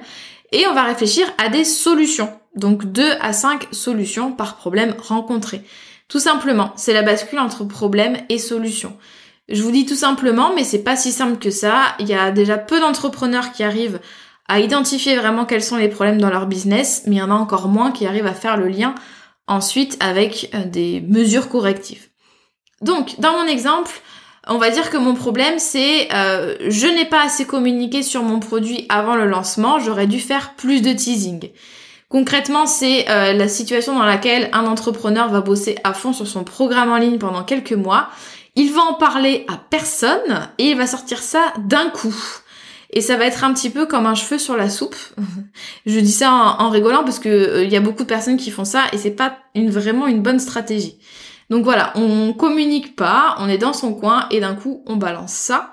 Et 0.52 0.66
on 0.68 0.74
va 0.74 0.84
réfléchir 0.84 1.26
à 1.38 1.50
des 1.50 1.64
solutions. 1.64 2.30
Donc 2.56 2.86
2 2.86 3.04
à 3.20 3.34
5 3.34 3.68
solutions 3.72 4.32
par 4.32 4.58
problème 4.58 4.96
rencontré. 4.98 5.62
Tout 6.08 6.20
simplement, 6.20 6.72
c'est 6.76 6.94
la 6.94 7.02
bascule 7.02 7.40
entre 7.40 7.64
problème 7.64 8.18
et 8.30 8.38
solution. 8.38 8.96
Je 9.50 9.62
vous 9.62 9.72
dis 9.72 9.86
tout 9.86 9.96
simplement, 9.96 10.54
mais 10.56 10.64
c'est 10.64 10.84
pas 10.84 10.96
si 10.96 11.12
simple 11.12 11.38
que 11.38 11.52
ça. 11.52 11.96
Il 12.00 12.08
y 12.08 12.14
a 12.14 12.32
déjà 12.32 12.58
peu 12.58 12.80
d'entrepreneurs 12.80 13.52
qui 13.52 13.64
arrivent 13.64 14.00
à 14.48 14.60
identifier 14.60 15.16
vraiment 15.16 15.46
quels 15.46 15.64
sont 15.64 15.78
les 15.78 15.90
problèmes 15.90 16.22
dans 16.22 16.30
leur 16.30 16.48
business, 16.48 17.04
mais 17.06 17.16
il 17.16 17.20
y 17.20 17.22
en 17.22 17.32
a 17.32 17.36
encore 17.36 17.68
moins 17.68 17.92
qui 17.92 18.06
arrivent 18.06 18.28
à 18.28 18.34
faire 18.34 18.58
le 18.58 18.68
lien 18.68 18.96
ensuite 19.48 19.98
avec 20.00 20.50
euh, 20.54 20.66
des 20.66 21.02
mesures 21.02 21.50
correctives. 21.50 22.08
Donc, 22.82 23.20
dans 23.20 23.34
mon 23.34 23.48
exemple, 23.48 23.92
on 24.48 24.58
va 24.58 24.70
dire 24.70 24.90
que 24.90 24.98
mon 24.98 25.14
problème 25.14 25.60
c'est 25.60 26.08
euh, 26.14 26.56
je 26.68 26.88
n'ai 26.88 27.06
pas 27.06 27.24
assez 27.24 27.46
communiqué 27.46 28.04
sur 28.04 28.24
mon 28.24 28.40
produit 28.40 28.86
avant 28.90 29.16
le 29.16 29.26
lancement, 29.26 29.80
j'aurais 29.80 30.08
dû 30.08 30.20
faire 30.20 30.54
plus 30.56 30.82
de 30.82 30.92
teasing. 30.94 31.50
Concrètement, 32.10 32.68
c'est 32.68 33.10
euh, 33.10 33.34
la 33.34 33.48
situation 33.48 33.96
dans 33.96 34.06
laquelle 34.06 34.50
un 34.54 34.68
entrepreneur 34.68 35.28
va 35.28 35.42
bosser 35.42 35.76
à 35.84 35.94
fond 35.94 36.14
sur 36.14 36.28
son 36.28 36.44
programme 36.44 36.92
en 36.92 36.98
ligne 36.98 37.18
pendant 37.18 37.44
quelques 37.44 37.74
mois. 37.74 38.10
Il 38.56 38.72
va 38.72 38.84
en 38.84 38.94
parler 38.94 39.46
à 39.50 39.58
personne 39.58 40.48
et 40.58 40.70
il 40.70 40.78
va 40.78 40.88
sortir 40.88 41.22
ça 41.22 41.52
d'un 41.58 41.90
coup. 41.90 42.16
Et 42.92 43.02
ça 43.02 43.18
va 43.18 43.26
être 43.26 43.44
un 43.44 43.54
petit 43.54 43.70
peu 43.70 43.86
comme 43.88 44.06
un 44.06 44.16
cheveu 44.16 44.38
sur 44.38 44.56
la 44.56 44.70
soupe. 44.70 44.96
Je 45.86 46.00
dis 46.00 46.12
ça 46.12 46.32
en, 46.32 46.70
rigolant 46.70 47.04
parce 47.04 47.20
que 47.20 47.28
euh, 47.28 47.64
il 47.64 47.72
y 47.72 47.76
a 47.76 47.82
beaucoup 47.82 48.04
de 48.04 48.08
personnes 48.08 48.38
qui 48.38 48.52
font 48.52 48.66
ça 48.66 48.84
et 48.94 48.98
c'est 48.98 49.12
pas 49.12 49.40
une, 49.56 49.70
vraiment 49.70 50.08
une 50.08 50.22
bonne 50.22 50.40
stratégie. 50.40 50.98
Donc 51.50 51.64
voilà, 51.64 51.92
on 51.96 52.34
communique 52.34 52.96
pas, 52.96 53.36
on 53.40 53.48
est 53.48 53.58
dans 53.58 53.74
son 53.74 53.94
coin 53.94 54.28
et 54.32 54.40
d'un 54.40 54.56
coup 54.56 54.84
on 54.88 54.96
balance 54.96 55.34
ça. 55.34 55.72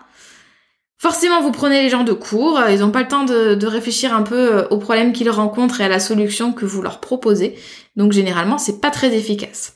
Forcément, 0.98 1.40
vous 1.40 1.50
prenez 1.50 1.82
les 1.82 1.88
gens 1.88 2.04
de 2.04 2.12
court, 2.12 2.61
ils 2.70 2.78
n'ont 2.78 2.92
pas 2.92 3.02
le 3.02 3.08
temps 3.08 3.24
de, 3.24 3.66
réfléchir 3.66 4.14
un 4.14 4.22
peu 4.22 4.58
euh, 4.58 4.68
aux 4.68 4.78
problèmes 4.78 5.12
qu'ils 5.12 5.30
rencontrent 5.30 5.80
et 5.80 5.85
à 5.85 5.88
la 5.88 5.98
solution 5.98 6.52
que 6.52 6.64
vous 6.64 6.80
leur 6.80 7.00
proposez. 7.00 7.58
Donc 7.96 8.12
généralement, 8.12 8.56
c'est 8.56 8.80
pas 8.80 8.92
très 8.92 9.12
efficace. 9.12 9.74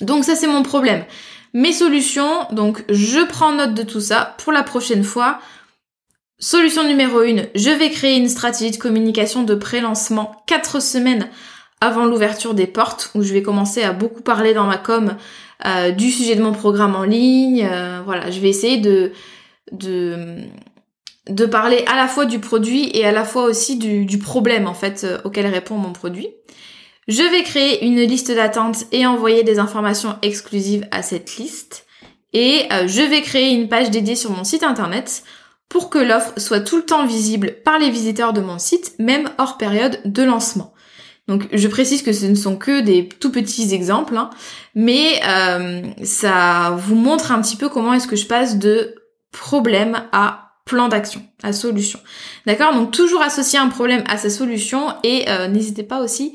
Donc 0.00 0.24
ça, 0.24 0.36
c'est 0.36 0.46
mon 0.46 0.62
problème. 0.62 1.04
Mes 1.54 1.72
solutions, 1.72 2.46
donc 2.52 2.84
je 2.88 3.18
prends 3.26 3.52
note 3.52 3.74
de 3.74 3.82
tout 3.82 4.00
ça 4.00 4.36
pour 4.38 4.52
la 4.52 4.62
prochaine 4.62 5.02
fois. 5.02 5.40
Solution 6.38 6.84
numéro 6.84 7.18
1, 7.18 7.46
je 7.56 7.70
vais 7.70 7.90
créer 7.90 8.16
une 8.16 8.28
stratégie 8.28 8.70
de 8.70 8.76
communication 8.76 9.42
de 9.42 9.56
pré-lancement 9.56 10.44
4 10.46 10.80
semaines 10.80 11.28
avant 11.80 12.04
l'ouverture 12.04 12.54
des 12.54 12.66
portes, 12.66 13.10
où 13.14 13.22
je 13.22 13.32
vais 13.32 13.42
commencer 13.42 13.82
à 13.82 13.92
beaucoup 13.92 14.22
parler 14.22 14.54
dans 14.54 14.66
ma 14.66 14.78
com 14.78 15.16
euh, 15.66 15.90
du 15.90 16.10
sujet 16.10 16.34
de 16.34 16.42
mon 16.42 16.52
programme 16.52 16.96
en 16.96 17.04
ligne. 17.04 17.66
Euh, 17.70 18.00
voilà, 18.04 18.30
je 18.30 18.40
vais 18.40 18.48
essayer 18.48 18.78
de, 18.78 19.12
de, 19.72 20.38
de 21.28 21.46
parler 21.46 21.84
à 21.86 21.96
la 21.96 22.08
fois 22.08 22.24
du 22.24 22.38
produit 22.38 22.90
et 22.94 23.04
à 23.04 23.12
la 23.12 23.24
fois 23.24 23.44
aussi 23.44 23.76
du, 23.76 24.18
problème 24.18 24.66
en 24.66 24.74
fait 24.74 25.04
euh, 25.04 25.18
auquel 25.24 25.46
répond 25.46 25.76
mon 25.76 25.92
produit. 25.92 26.28
Je 27.06 27.22
vais 27.22 27.42
créer 27.42 27.84
une 27.86 28.00
liste 28.00 28.30
d'attente 28.30 28.84
et 28.92 29.06
envoyer 29.06 29.42
des 29.42 29.58
informations 29.58 30.16
exclusives 30.22 30.86
à 30.90 31.02
cette 31.02 31.36
liste. 31.36 31.86
Et 32.34 32.64
euh, 32.72 32.86
je 32.86 33.00
vais 33.00 33.22
créer 33.22 33.54
une 33.54 33.68
page 33.68 33.90
dédiée 33.90 34.16
sur 34.16 34.30
mon 34.30 34.44
site 34.44 34.62
internet 34.62 35.22
pour 35.68 35.90
que 35.90 35.98
l'offre 35.98 36.38
soit 36.38 36.60
tout 36.60 36.76
le 36.76 36.84
temps 36.84 37.06
visible 37.06 37.56
par 37.64 37.78
les 37.78 37.90
visiteurs 37.90 38.32
de 38.32 38.40
mon 38.40 38.58
site, 38.58 38.94
même 38.98 39.30
hors 39.38 39.58
période 39.58 40.00
de 40.04 40.22
lancement. 40.22 40.72
Donc 41.28 41.46
je 41.52 41.68
précise 41.68 42.02
que 42.02 42.12
ce 42.12 42.24
ne 42.24 42.34
sont 42.34 42.56
que 42.56 42.80
des 42.80 43.06
tout 43.06 43.30
petits 43.30 43.74
exemples, 43.74 44.16
hein, 44.16 44.30
mais 44.74 45.20
euh, 45.28 45.82
ça 46.02 46.74
vous 46.78 46.94
montre 46.94 47.30
un 47.30 47.40
petit 47.42 47.56
peu 47.56 47.68
comment 47.68 47.92
est-ce 47.92 48.08
que 48.08 48.16
je 48.16 48.26
passe 48.26 48.58
de 48.58 48.94
problème 49.30 50.02
à 50.10 50.54
plan 50.64 50.88
d'action, 50.88 51.22
à 51.42 51.52
solution. 51.52 52.00
D'accord? 52.46 52.74
Donc 52.74 52.92
toujours 52.92 53.22
associer 53.22 53.58
un 53.58 53.68
problème 53.68 54.02
à 54.08 54.16
sa 54.16 54.30
solution 54.30 54.94
et 55.04 55.26
euh, 55.28 55.48
n'hésitez 55.48 55.82
pas 55.82 56.00
aussi 56.02 56.34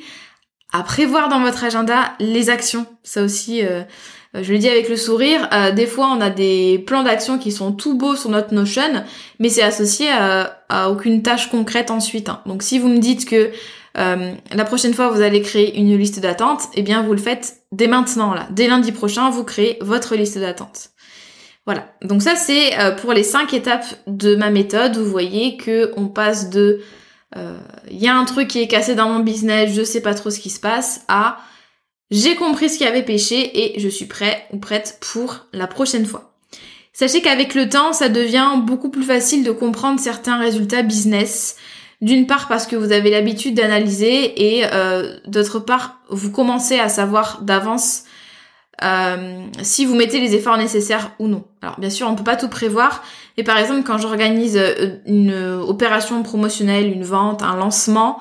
à 0.72 0.84
prévoir 0.84 1.28
dans 1.28 1.40
votre 1.40 1.64
agenda 1.64 2.14
les 2.20 2.50
actions. 2.50 2.86
Ça 3.04 3.24
aussi, 3.24 3.64
euh, 3.64 3.84
je 4.36 4.52
le 4.52 4.60
dis 4.60 4.70
avec 4.70 4.90
le 4.90 4.96
sourire, 4.96 5.48
des 5.76 5.86
fois 5.86 6.08
on 6.08 6.20
a 6.20 6.32
des 6.32 6.84
plans 6.88 7.04
d'action 7.04 7.38
qui 7.38 7.52
sont 7.52 7.72
tout 7.72 7.96
beaux 7.96 8.16
sur 8.16 8.32
notre 8.32 8.56
Notion, 8.56 9.04
mais 9.40 9.50
c'est 9.50 9.62
associé 9.62 10.10
à, 10.10 10.64
à, 10.70 10.90
aucune 10.90 11.22
tâche 11.22 11.52
concrète 11.52 11.92
ensuite. 11.92 12.30
Hein. 12.30 12.42
Donc 12.48 12.64
si 12.64 12.80
vous 12.80 12.88
me 12.88 12.98
dites 12.98 13.30
que 13.30 13.52
euh, 13.98 14.34
la 14.52 14.66
prochaine 14.66 14.94
fois 14.94 15.10
vous 15.10 15.22
allez 15.22 15.42
créer 15.42 15.78
une 15.78 15.98
liste 15.98 16.20
d'attente, 16.20 16.64
eh 16.74 16.82
bien 16.82 17.04
vous 17.04 17.14
le 17.14 17.20
faites 17.20 17.58
dès 17.72 17.88
maintenant 17.88 18.34
là. 18.34 18.48
Dès 18.52 18.68
lundi 18.68 18.92
prochain, 18.92 19.30
vous 19.30 19.44
créez 19.44 19.78
votre 19.82 20.16
liste 20.16 20.38
d'attente. 20.38 20.90
Voilà. 21.66 21.94
Donc 22.02 22.22
ça 22.22 22.36
c'est 22.36 22.80
euh, 22.80 22.92
pour 22.92 23.14
les 23.14 23.24
cinq 23.24 23.54
étapes 23.54 23.86
de 24.08 24.36
ma 24.36 24.50
méthode. 24.50 24.98
Vous 24.98 25.10
voyez 25.10 25.58
que 25.58 25.92
on 25.98 26.08
passe 26.08 26.50
de 26.50 26.82
il 27.36 27.40
euh, 27.40 27.58
y 27.90 28.08
a 28.08 28.16
un 28.16 28.26
truc 28.26 28.48
qui 28.48 28.62
est 28.62 28.68
cassé 28.68 28.94
dans 28.94 29.10
mon 29.10 29.22
business, 29.22 29.74
je 29.74 29.84
sais 29.84 30.02
pas 30.02 30.14
trop 30.14 30.30
ce 30.30 30.40
qui 30.40 30.52
se 30.52 30.60
passe 30.60 31.02
à 31.08 31.40
j'ai 32.12 32.36
compris 32.36 32.70
ce 32.70 32.78
qui 32.78 32.86
avait 32.86 33.02
péché 33.02 33.76
et 33.76 33.80
je 33.80 33.90
suis 33.90 34.06
prêt 34.06 34.46
ou 34.54 34.60
prête 34.60 35.00
pour 35.02 35.48
la 35.52 35.66
prochaine 35.66 36.06
fois. 36.06 36.36
Sachez 36.94 37.22
qu'avec 37.24 37.56
le 37.56 37.68
temps, 37.68 37.92
ça 37.92 38.08
devient 38.08 38.52
beaucoup 38.62 38.90
plus 38.90 39.04
facile 39.04 39.44
de 39.44 39.50
comprendre 39.52 40.00
certains 40.00 40.38
résultats 40.38 40.84
business, 40.84 41.56
d'une 42.04 42.28
part 42.28 42.50
parce 42.50 42.68
que 42.68 42.76
vous 42.76 42.92
avez 42.92 43.10
l'habitude 43.10 43.56
d'analyser 43.56 44.58
et 44.58 44.66
euh, 44.74 45.16
d'autre 45.26 45.60
part 45.60 46.00
vous 46.10 46.32
commencez 46.32 46.78
à 46.78 46.90
savoir 46.90 47.40
d'avance 47.42 48.04
euh, 48.84 49.42
si 49.62 49.86
vous 49.86 49.96
mettez 49.96 50.20
les 50.20 50.36
efforts 50.36 50.58
nécessaires 50.58 51.12
ou 51.20 51.28
non. 51.28 51.46
Alors 51.62 51.80
bien 51.80 51.90
sûr 51.90 52.10
on 52.10 52.16
peut 52.16 52.24
pas 52.26 52.36
tout 52.36 52.50
prévoir, 52.50 53.04
mais 53.38 53.44
par 53.44 53.58
exemple 53.58 53.84
quand 53.84 53.98
j'organise 53.98 54.58
euh, 54.58 54.98
une 55.06 55.34
opération 55.34 56.22
promotionnelle, 56.24 56.92
une 56.92 57.06
vente, 57.06 57.42
un 57.42 57.56
lancement, 57.56 58.20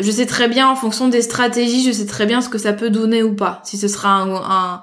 je 0.00 0.10
sais 0.10 0.26
très 0.26 0.48
bien 0.48 0.68
en 0.68 0.74
fonction 0.74 1.06
des 1.06 1.22
stratégies, 1.22 1.84
je 1.84 1.92
sais 1.92 2.06
très 2.06 2.26
bien 2.26 2.40
ce 2.40 2.48
que 2.48 2.58
ça 2.58 2.72
peut 2.72 2.90
donner 2.90 3.22
ou 3.22 3.34
pas. 3.34 3.60
Si 3.64 3.76
ce 3.76 3.86
sera 3.86 4.08
un, 4.08 4.82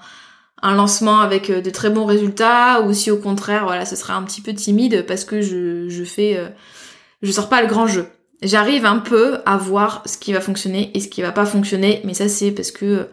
un, 0.62 0.76
lancement 0.76 1.20
avec 1.20 1.52
de 1.52 1.70
très 1.70 1.90
bons 1.90 2.06
résultats 2.06 2.82
ou 2.82 2.94
si 2.94 3.12
au 3.12 3.18
contraire 3.18 3.66
voilà 3.66 3.86
ce 3.86 3.98
sera 3.98 4.14
un 4.14 4.24
petit 4.24 4.42
peu 4.42 4.54
timide 4.54 5.06
parce 5.06 5.26
que 5.26 5.42
je, 5.42 5.90
je 5.90 6.04
fais 6.06 6.40
je 7.22 7.32
sors 7.32 7.50
pas 7.50 7.62
le 7.62 7.68
grand 7.68 7.88
jeu 7.88 8.08
j'arrive 8.42 8.86
un 8.86 8.98
peu 8.98 9.40
à 9.46 9.58
voir 9.58 10.04
ce 10.06 10.18
qui 10.18 10.34
va 10.34 10.42
fonctionner 10.42 10.92
et 10.94 11.00
ce 11.00 11.08
qui 11.08 11.22
va 11.22 11.32
pas 11.32 11.46
fonctionner, 11.46 12.02
mais 12.04 12.14
ça 12.14 12.28
c'est 12.28 12.52
parce 12.52 12.72
que 12.72 12.86
euh, 12.86 13.04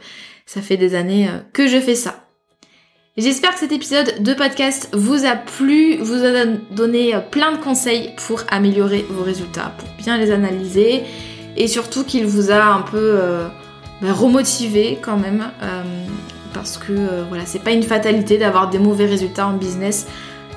ça 0.47 0.63
fait 0.63 0.77
des 0.77 0.95
années 0.95 1.29
euh, 1.29 1.39
que 1.53 1.67
je 1.69 1.79
fais 1.79 1.95
ça. 1.95 2.25
J'espère 3.17 3.53
que 3.53 3.59
cet 3.59 3.73
épisode 3.73 4.23
de 4.23 4.33
podcast 4.33 4.89
vous 4.93 5.27
a 5.27 5.35
plu, 5.35 5.97
vous 5.97 6.25
a 6.25 6.47
donné 6.71 7.15
euh, 7.15 7.21
plein 7.21 7.53
de 7.53 7.59
conseils 7.59 8.15
pour 8.27 8.43
améliorer 8.49 9.05
vos 9.11 9.23
résultats, 9.23 9.73
pour 9.77 9.89
bien 9.99 10.17
les 10.17 10.31
analyser 10.31 11.03
et 11.57 11.67
surtout 11.67 12.05
qu'il 12.05 12.27
vous 12.27 12.51
a 12.51 12.63
un 12.63 12.83
peu 12.83 13.19
bah, 14.01 14.13
remotivé 14.13 14.99
quand 15.03 15.17
même 15.17 15.51
parce 16.55 16.79
que 16.79 17.25
voilà, 17.29 17.47
c'est 17.47 17.59
pas 17.59 17.73
une 17.73 17.83
fatalité 17.83 18.39
d'avoir 18.39 18.71
des 18.71 18.79
mauvais 18.79 19.07
résultats 19.07 19.49
en 19.49 19.55
business. 19.55 20.07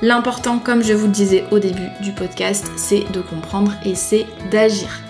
L'important, 0.02 0.58
comme 0.58 0.84
je 0.84 0.94
vous 0.94 1.06
le 1.06 1.12
disais 1.12 1.46
au 1.52 1.60
début 1.60 1.90
du 2.02 2.12
podcast, 2.12 2.72
c'est 2.76 3.10
de 3.12 3.22
comprendre 3.22 3.74
et 3.86 3.94
c'est 3.94 4.26
d'agir. 4.50 5.02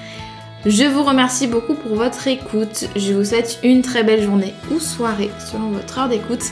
Je 0.66 0.84
vous 0.84 1.04
remercie 1.04 1.48
beaucoup 1.48 1.76
pour 1.76 1.96
votre 1.96 2.28
écoute. 2.28 2.88
Je 2.96 3.14
vous 3.14 3.24
souhaite 3.24 3.60
une 3.64 3.82
très 3.82 4.04
belle 4.04 4.22
journée 4.22 4.54
ou 4.70 4.80
soirée 4.80 5.32
selon 5.40 5.70
votre 5.70 5.98
heure 5.98 6.10
d'écoute. 6.10 6.44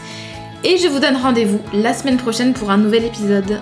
Et 0.63 0.77
je 0.77 0.87
vous 0.87 0.99
donne 0.99 1.15
rendez-vous 1.15 1.61
la 1.73 1.93
semaine 1.93 2.17
prochaine 2.17 2.53
pour 2.53 2.71
un 2.71 2.77
nouvel 2.77 3.05
épisode. 3.05 3.59